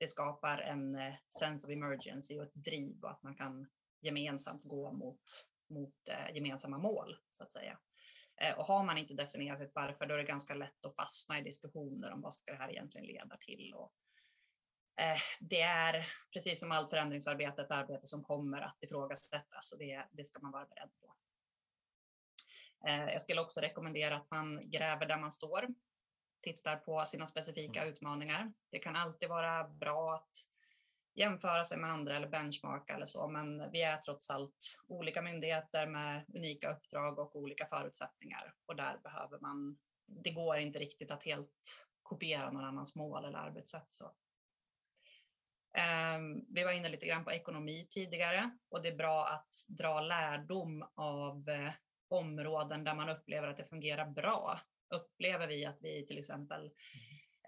Det 0.05 0.09
skapar 0.09 0.59
en 0.59 0.95
eh, 0.95 1.15
sense 1.39 1.67
of 1.67 1.73
emergency 1.73 2.39
och 2.39 2.43
ett 2.43 2.55
driv 2.55 3.03
och 3.03 3.11
att 3.11 3.23
man 3.23 3.35
kan 3.35 3.67
gemensamt 4.01 4.65
gå 4.65 4.93
mot, 4.93 5.23
mot 5.71 6.09
eh, 6.11 6.35
gemensamma 6.35 6.79
mål 6.79 7.17
så 7.31 7.45
att 7.45 7.53
säga. 7.53 7.79
Eh, 8.41 8.59
och 8.59 8.67
har 8.67 8.85
man 8.85 8.99
inte 8.99 9.15
definierat 9.15 9.61
ett 9.61 9.73
varför 9.75 10.07
då 10.07 10.15
är 10.15 10.19
det 10.19 10.25
ganska 10.25 10.55
lätt 10.55 10.87
att 10.87 10.97
fastna 10.97 11.39
i 11.39 11.43
diskussioner 11.43 12.13
om 12.13 12.21
vad 12.21 12.35
ska 12.35 12.53
det 12.53 12.59
här 12.59 12.71
egentligen 12.71 13.07
leda 13.07 13.37
till. 13.37 13.73
Och, 13.75 13.93
eh, 15.01 15.19
det 15.41 15.61
är 15.61 16.07
precis 16.33 16.61
som 16.61 16.73
allt 16.73 16.91
förändringsarbete 16.91 17.63
ett 17.63 17.71
arbete 17.71 18.07
som 18.07 18.25
kommer 18.25 18.61
att 18.61 18.83
ifrågasättas 18.83 19.73
och 19.73 19.79
det, 19.79 20.09
det 20.11 20.25
ska 20.25 20.41
man 20.41 20.53
vara 20.53 20.67
beredd 20.67 20.91
på. 21.01 21.15
Eh, 22.89 23.13
jag 23.13 23.23
skulle 23.23 23.41
också 23.41 23.61
rekommendera 23.61 24.17
att 24.17 24.31
man 24.31 24.71
gräver 24.71 25.07
där 25.07 25.19
man 25.19 25.31
står 25.31 25.69
tittar 26.45 26.77
på 26.77 27.03
sina 27.07 27.27
specifika 27.27 27.83
mm. 27.83 27.95
utmaningar. 27.95 28.53
Det 28.71 28.79
kan 28.79 28.97
alltid 28.97 29.29
vara 29.29 29.69
bra 29.69 30.15
att 30.15 30.49
jämföra 31.15 31.65
sig 31.65 31.79
med 31.79 31.91
andra 31.91 32.17
eller 32.17 32.29
benchmarka 32.29 32.95
eller 32.95 33.07
så, 33.07 33.29
men 33.29 33.71
vi 33.71 33.83
är 33.83 33.97
trots 33.97 34.31
allt 34.31 34.85
olika 34.89 35.23
myndigheter 35.23 35.87
med 35.87 36.25
unika 36.35 36.71
uppdrag 36.71 37.19
och 37.19 37.37
olika 37.37 37.67
förutsättningar 37.67 38.55
och 38.67 38.77
där 38.77 38.99
behöver 39.03 39.39
man, 39.39 39.79
det 40.07 40.31
går 40.31 40.59
inte 40.59 40.79
riktigt 40.79 41.11
att 41.11 41.25
helt 41.25 41.89
kopiera 42.03 42.51
någon 42.51 42.65
annans 42.65 42.97
mål 42.97 43.25
eller 43.25 43.39
arbetssätt. 43.39 43.91
Så. 43.91 44.05
Um, 46.17 46.47
vi 46.49 46.65
var 46.65 46.73
inne 46.73 46.89
lite 46.89 47.07
grann 47.07 47.25
på 47.25 47.33
ekonomi 47.33 47.87
tidigare 47.91 48.59
och 48.69 48.83
det 48.83 48.89
är 48.89 48.97
bra 48.97 49.27
att 49.27 49.55
dra 49.69 50.01
lärdom 50.01 50.89
av 50.95 51.49
eh, 51.49 51.73
områden 52.09 52.85
där 52.85 52.95
man 52.95 53.09
upplever 53.09 53.49
att 53.49 53.57
det 53.57 53.65
fungerar 53.65 54.07
bra 54.07 54.61
upplever 54.91 55.49
vi 55.49 55.65
att 55.65 55.79
vi 55.81 56.07
till 56.07 56.19
exempel 56.19 56.71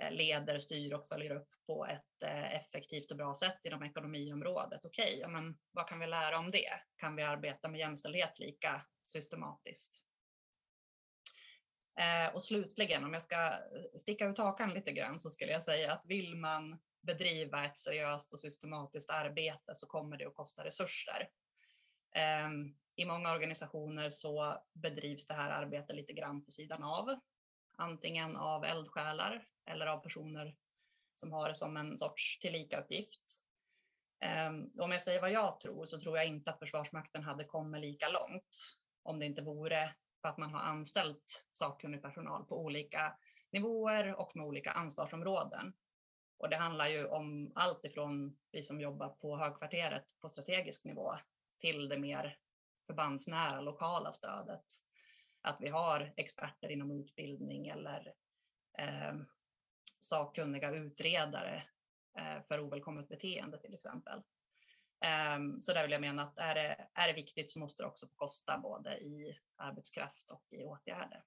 eh, 0.00 0.12
leder, 0.12 0.58
styr 0.58 0.94
och 0.94 1.06
följer 1.06 1.36
upp 1.36 1.48
på 1.66 1.86
ett 1.86 2.22
eh, 2.22 2.54
effektivt 2.54 3.10
och 3.10 3.16
bra 3.16 3.34
sätt 3.34 3.60
inom 3.64 3.82
ekonomiområdet. 3.82 4.84
Okej, 4.84 5.04
okay, 5.04 5.20
ja, 5.20 5.28
men 5.28 5.58
vad 5.70 5.88
kan 5.88 6.00
vi 6.00 6.06
lära 6.06 6.38
om 6.38 6.50
det? 6.50 6.80
Kan 6.96 7.16
vi 7.16 7.22
arbeta 7.22 7.68
med 7.68 7.80
jämställdhet 7.80 8.38
lika 8.38 8.82
systematiskt? 9.04 10.02
Eh, 12.00 12.34
och 12.34 12.42
slutligen, 12.42 13.04
om 13.04 13.12
jag 13.12 13.22
ska 13.22 13.52
sticka 13.96 14.26
ut 14.26 14.38
hakan 14.38 14.70
lite 14.70 14.92
grann 14.92 15.18
så 15.18 15.30
skulle 15.30 15.52
jag 15.52 15.62
säga 15.62 15.92
att 15.92 16.06
vill 16.06 16.36
man 16.36 16.78
bedriva 17.02 17.64
ett 17.64 17.78
seriöst 17.78 18.32
och 18.32 18.40
systematiskt 18.40 19.10
arbete 19.10 19.74
så 19.74 19.86
kommer 19.86 20.16
det 20.16 20.26
att 20.26 20.34
kosta 20.34 20.64
resurser. 20.64 21.28
I 22.96 23.04
många 23.04 23.32
organisationer 23.32 24.10
så 24.10 24.62
bedrivs 24.72 25.26
det 25.26 25.34
här 25.34 25.50
arbetet 25.50 25.96
lite 25.96 26.12
grann 26.12 26.44
på 26.44 26.50
sidan 26.50 26.82
av 26.82 27.18
antingen 27.78 28.36
av 28.36 28.64
eldsjälar 28.64 29.46
eller 29.70 29.86
av 29.86 29.98
personer 29.98 30.56
som 31.14 31.32
har 31.32 31.48
det 31.48 31.54
som 31.54 31.76
en 31.76 31.98
sorts 31.98 32.38
tillika-uppgift. 32.38 33.44
Ehm, 34.20 34.70
om 34.78 34.92
jag 34.92 35.02
säger 35.02 35.20
vad 35.20 35.32
jag 35.32 35.60
tror 35.60 35.84
så 35.84 35.98
tror 35.98 36.16
jag 36.16 36.26
inte 36.26 36.50
att 36.50 36.58
Försvarsmakten 36.58 37.22
hade 37.22 37.44
kommit 37.44 37.80
lika 37.80 38.08
långt 38.08 38.76
om 39.02 39.18
det 39.18 39.26
inte 39.26 39.42
vore 39.42 39.94
för 40.22 40.28
att 40.28 40.38
man 40.38 40.54
har 40.54 40.60
anställt 40.60 41.48
sakkunnig 41.52 42.02
personal 42.02 42.44
på 42.44 42.64
olika 42.64 43.16
nivåer 43.52 44.14
och 44.14 44.36
med 44.36 44.46
olika 44.46 44.70
ansvarsområden. 44.70 45.72
Och 46.38 46.50
det 46.50 46.56
handlar 46.56 46.88
ju 46.88 47.06
om 47.06 47.52
allt 47.54 47.84
ifrån 47.84 48.36
vi 48.52 48.62
som 48.62 48.80
jobbar 48.80 49.08
på 49.08 49.36
högkvarteret 49.36 50.04
på 50.20 50.28
strategisk 50.28 50.84
nivå 50.84 51.12
till 51.58 51.88
det 51.88 51.98
mer 51.98 52.38
förbandsnära 52.86 53.60
lokala 53.60 54.12
stödet 54.12 54.64
att 55.42 55.56
vi 55.60 55.68
har 55.68 56.12
experter 56.16 56.70
inom 56.70 56.90
utbildning 56.90 57.68
eller 57.68 58.14
eh, 58.78 59.14
sakkunniga 60.00 60.70
utredare 60.70 61.64
eh, 62.18 62.44
för 62.48 62.60
ovälkommet 62.60 63.08
beteende 63.08 63.58
till 63.58 63.74
exempel. 63.74 64.18
Eh, 65.04 65.38
så 65.60 65.72
där 65.72 65.82
vill 65.82 65.92
jag 65.92 66.00
mena 66.00 66.22
att 66.22 66.38
är 66.38 66.54
det, 66.54 66.88
är 66.94 67.08
det 67.08 67.14
viktigt 67.14 67.50
så 67.50 67.60
måste 67.60 67.82
det 67.82 67.86
också 67.86 68.06
kosta 68.14 68.58
både 68.58 68.98
i 68.98 69.38
arbetskraft 69.56 70.30
och 70.30 70.44
i 70.50 70.64
åtgärder. 70.64 71.24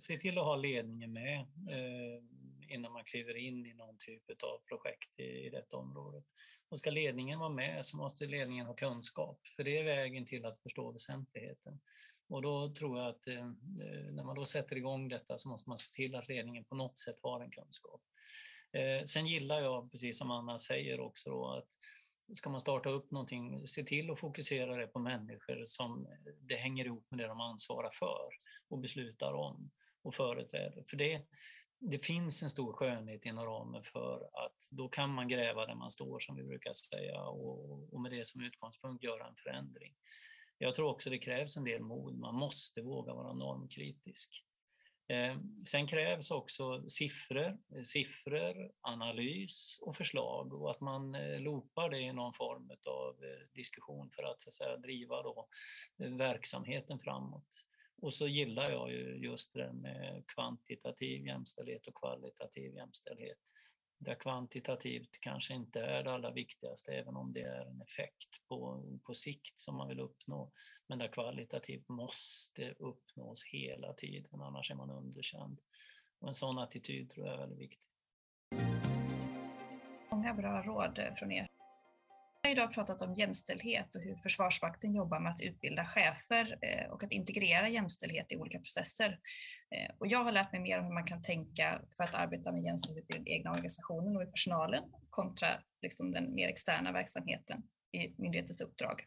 Se 0.00 0.16
till 0.16 0.38
att 0.38 0.44
ha 0.44 0.56
ledningen 0.56 1.12
med 1.12 1.40
eh, 1.40 2.22
innan 2.70 2.92
man 2.92 3.04
kliver 3.04 3.36
in 3.36 3.66
i 3.66 3.74
någon 3.74 3.96
typ 3.98 4.42
av 4.42 4.58
projekt 4.58 5.20
i, 5.20 5.46
i 5.46 5.50
detta 5.50 5.76
område. 5.76 6.22
Och 6.68 6.78
ska 6.78 6.90
ledningen 6.90 7.38
vara 7.38 7.48
med 7.48 7.84
så 7.84 7.96
måste 7.96 8.26
ledningen 8.26 8.66
ha 8.66 8.74
kunskap, 8.74 9.40
för 9.56 9.64
det 9.64 9.78
är 9.78 9.84
vägen 9.84 10.26
till 10.26 10.46
att 10.46 10.58
förstå 10.58 10.92
väsentligheten. 10.92 11.80
Och 12.28 12.42
då 12.42 12.74
tror 12.74 12.98
jag 12.98 13.08
att 13.08 13.26
eh, 13.26 13.46
eh, 13.46 14.12
när 14.12 14.24
man 14.24 14.36
då 14.36 14.44
sätter 14.44 14.76
igång 14.76 15.08
detta 15.08 15.38
så 15.38 15.48
måste 15.48 15.70
man 15.70 15.78
se 15.78 15.96
till 15.96 16.14
att 16.14 16.28
ledningen 16.28 16.64
på 16.64 16.74
något 16.74 16.98
sätt 16.98 17.16
har 17.22 17.40
en 17.40 17.50
kunskap. 17.50 18.00
Eh, 18.72 19.02
sen 19.04 19.26
gillar 19.26 19.60
jag, 19.60 19.90
precis 19.90 20.18
som 20.18 20.30
Anna 20.30 20.58
säger 20.58 21.00
också, 21.00 21.30
då, 21.30 21.48
att 21.48 21.68
ska 22.32 22.50
man 22.50 22.60
starta 22.60 22.88
upp 22.88 23.10
någonting, 23.10 23.66
se 23.66 23.84
till 23.84 24.10
att 24.10 24.20
fokusera 24.20 24.76
det 24.76 24.86
på 24.86 24.98
människor 24.98 25.62
som 25.64 26.06
eh, 26.06 26.32
det 26.40 26.56
hänger 26.56 26.84
ihop 26.84 27.06
med 27.10 27.18
det 27.18 27.26
de 27.26 27.40
ansvarar 27.40 27.90
för 27.90 28.28
och 28.68 28.78
beslutar 28.78 29.32
om 29.32 29.70
och 30.02 30.14
företräder. 30.14 30.82
För 30.86 30.96
det, 30.96 31.22
det 31.80 31.98
finns 31.98 32.42
en 32.42 32.50
stor 32.50 32.72
skönhet 32.72 33.24
inom 33.24 33.44
ramen 33.44 33.82
för 33.82 34.14
att 34.44 34.68
då 34.72 34.88
kan 34.88 35.10
man 35.10 35.28
gräva 35.28 35.66
där 35.66 35.74
man 35.74 35.90
står, 35.90 36.18
som 36.18 36.36
vi 36.36 36.42
brukar 36.42 36.72
säga, 36.72 37.22
och, 37.22 37.94
och 37.94 38.00
med 38.00 38.12
det 38.12 38.26
som 38.26 38.40
utgångspunkt 38.40 39.04
göra 39.04 39.26
en 39.26 39.36
förändring. 39.36 39.94
Jag 40.58 40.74
tror 40.74 40.88
också 40.90 41.10
det 41.10 41.18
krävs 41.18 41.56
en 41.56 41.64
del 41.64 41.82
mod. 41.82 42.18
Man 42.18 42.34
måste 42.34 42.82
våga 42.82 43.14
vara 43.14 43.32
normkritisk. 43.32 44.44
Eh, 45.08 45.36
sen 45.66 45.86
krävs 45.86 46.30
också 46.30 46.88
siffror, 46.88 47.58
siffror, 47.82 48.70
analys 48.80 49.80
och 49.82 49.96
förslag 49.96 50.52
och 50.52 50.70
att 50.70 50.80
man 50.80 51.14
eh, 51.14 51.40
loopar 51.40 51.90
det 51.90 52.00
i 52.00 52.12
någon 52.12 52.34
form 52.34 52.70
av 52.84 53.24
eh, 53.24 53.54
diskussion 53.54 54.10
för 54.10 54.22
att, 54.22 54.42
så 54.42 54.48
att 54.48 54.52
säga, 54.52 54.76
driva 54.76 55.22
då 55.22 55.48
eh, 56.02 56.10
verksamheten 56.10 56.98
framåt. 56.98 57.66
Och 58.00 58.14
så 58.14 58.28
gillar 58.28 58.70
jag 58.70 58.90
ju 58.90 59.16
just 59.16 59.54
det 59.54 59.72
med 59.72 60.24
kvantitativ 60.26 61.26
jämställdhet 61.26 61.86
och 61.86 61.94
kvalitativ 61.94 62.74
jämställdhet 62.74 63.38
där 63.98 64.14
kvantitativt 64.14 65.20
kanske 65.20 65.54
inte 65.54 65.80
är 65.80 66.04
det 66.04 66.12
allra 66.12 66.30
viktigaste, 66.30 66.92
även 66.92 67.16
om 67.16 67.32
det 67.32 67.42
är 67.42 67.66
en 67.66 67.80
effekt 67.80 68.48
på, 68.48 68.84
på 69.02 69.14
sikt 69.14 69.60
som 69.60 69.76
man 69.76 69.88
vill 69.88 70.00
uppnå. 70.00 70.52
Men 70.86 70.98
där 70.98 71.08
kvalitativt 71.08 71.88
måste 71.88 72.74
uppnås 72.78 73.44
hela 73.44 73.92
tiden, 73.92 74.40
annars 74.40 74.70
är 74.70 74.74
man 74.74 74.90
underkänd. 74.90 75.60
Och 76.18 76.28
en 76.28 76.34
sån 76.34 76.58
attityd 76.58 77.10
tror 77.10 77.26
jag 77.26 77.34
är 77.34 77.38
väldigt 77.38 77.58
viktig. 77.58 77.86
Många 80.10 80.34
bra 80.34 80.62
råd 80.62 81.00
från 81.18 81.32
er 81.32 81.57
har 82.42 82.50
idag 82.50 82.74
pratat 82.74 83.02
om 83.02 83.14
jämställdhet 83.14 83.94
och 83.94 84.02
hur 84.02 84.16
Försvarsmakten 84.16 84.94
jobbar 84.94 85.20
med 85.20 85.30
att 85.30 85.40
utbilda 85.40 85.84
chefer 85.84 86.58
eh, 86.62 86.90
och 86.90 87.02
att 87.02 87.12
integrera 87.12 87.68
jämställdhet 87.68 88.32
i 88.32 88.36
olika 88.36 88.58
processer. 88.58 89.18
Eh, 89.74 89.94
och 89.98 90.06
jag 90.06 90.24
har 90.24 90.32
lärt 90.32 90.52
mig 90.52 90.60
mer 90.60 90.78
om 90.78 90.84
hur 90.84 90.94
man 90.94 91.06
kan 91.06 91.22
tänka 91.22 91.82
för 91.96 92.04
att 92.04 92.14
arbeta 92.14 92.52
med 92.52 92.62
jämställdhet 92.62 93.14
i 93.14 93.18
den 93.18 93.28
egna 93.28 93.50
organisationen 93.50 94.16
och 94.16 94.22
i 94.22 94.26
personalen 94.26 94.84
kontra 95.10 95.48
liksom 95.82 96.10
den 96.10 96.34
mer 96.34 96.48
externa 96.48 96.92
verksamheten 96.92 97.62
i 97.92 98.22
myndighetens 98.22 98.60
uppdrag. 98.60 99.04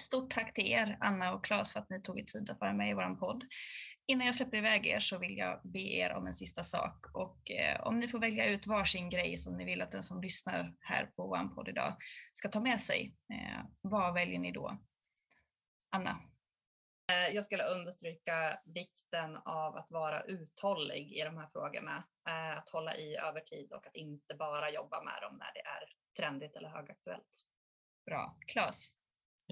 Stort 0.00 0.30
tack 0.30 0.54
till 0.54 0.66
er, 0.66 0.98
Anna 1.00 1.34
och 1.34 1.44
Claes, 1.44 1.72
för 1.72 1.80
att 1.80 1.90
ni 1.90 2.02
tog 2.02 2.18
er 2.18 2.24
tid 2.24 2.50
att 2.50 2.60
vara 2.60 2.72
med 2.72 2.90
i 2.90 2.94
vår 2.94 3.14
podd. 3.14 3.44
Innan 4.06 4.26
jag 4.26 4.34
släpper 4.34 4.56
iväg 4.56 4.86
er 4.86 5.00
så 5.00 5.18
vill 5.18 5.36
jag 5.36 5.60
be 5.64 5.78
er 5.78 6.12
om 6.12 6.26
en 6.26 6.34
sista 6.34 6.62
sak 6.64 7.06
och 7.14 7.50
eh, 7.50 7.80
om 7.80 8.00
ni 8.00 8.08
får 8.08 8.18
välja 8.18 8.48
ut 8.48 8.66
varsin 8.66 9.10
grej 9.10 9.36
som 9.36 9.56
ni 9.56 9.64
vill 9.64 9.82
att 9.82 9.92
den 9.92 10.02
som 10.02 10.22
lyssnar 10.22 10.74
här 10.80 11.06
på 11.06 11.26
vår 11.26 11.54
podd 11.54 11.68
idag 11.68 11.96
ska 12.34 12.48
ta 12.48 12.60
med 12.60 12.80
sig, 12.80 13.16
eh, 13.32 13.64
vad 13.80 14.14
väljer 14.14 14.38
ni 14.38 14.52
då? 14.52 14.78
Anna? 15.96 16.10
Eh, 17.12 17.34
jag 17.34 17.44
skulle 17.44 17.64
understryka 17.64 18.58
vikten 18.64 19.36
av 19.36 19.76
att 19.76 19.90
vara 19.90 20.22
uthållig 20.22 21.12
i 21.12 21.22
de 21.22 21.36
här 21.36 21.48
frågorna, 21.52 22.04
eh, 22.28 22.58
att 22.58 22.68
hålla 22.68 22.94
i 22.94 23.16
över 23.16 23.40
tid 23.40 23.72
och 23.72 23.86
att 23.86 23.96
inte 23.96 24.34
bara 24.34 24.70
jobba 24.70 25.02
med 25.02 25.18
dem 25.22 25.38
när 25.38 25.52
det 25.54 25.60
är 25.60 25.84
trendigt 26.16 26.56
eller 26.56 26.68
högaktuellt. 26.68 27.44
Bra. 28.06 28.36
Claes? 28.46 28.90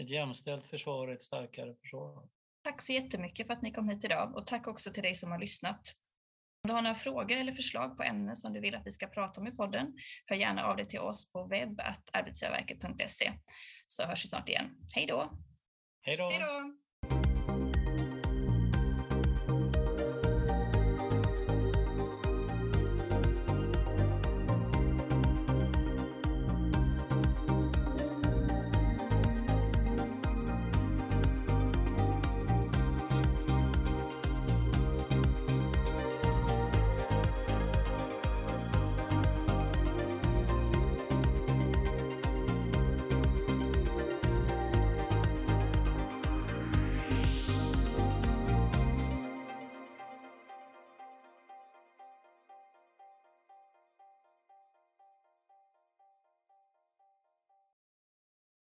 Ett 0.01 0.11
jämställt 0.11 0.67
försvar, 0.67 1.09
ett 1.09 1.23
starkare 1.23 1.75
försvar. 1.75 2.29
Tack 2.65 2.83
så 2.83 2.93
jättemycket 2.93 3.47
för 3.47 3.55
att 3.55 3.63
ni 3.63 3.73
kom 3.73 3.89
hit 3.89 4.05
idag 4.05 4.37
och 4.37 4.47
tack 4.47 4.67
också 4.67 4.91
till 4.91 5.03
dig 5.03 5.15
som 5.15 5.31
har 5.31 5.39
lyssnat. 5.39 5.81
Om 6.65 6.69
du 6.69 6.75
har 6.75 6.83
några 6.83 6.95
frågor 6.95 7.37
eller 7.37 7.53
förslag 7.53 7.97
på 7.97 8.03
ämnen 8.03 8.37
som 8.37 8.53
du 8.53 8.61
vill 8.61 8.75
att 8.75 8.87
vi 8.87 8.91
ska 8.91 9.07
prata 9.07 9.41
om 9.41 9.47
i 9.47 9.51
podden, 9.51 9.95
hör 10.27 10.37
gärna 10.37 10.65
av 10.65 10.77
dig 10.77 10.87
till 10.87 11.01
oss 11.01 11.33
på 11.33 11.47
webb.arbetsgivarverket.se 11.47 13.33
så 13.87 14.05
hörs 14.05 14.25
vi 14.25 14.29
snart 14.29 14.49
igen. 14.49 14.71
Hej 14.95 15.07
då! 15.07 15.39
Hej 16.03 16.17
då! 16.17 16.31
Hej 16.31 16.41
då! 16.41 16.86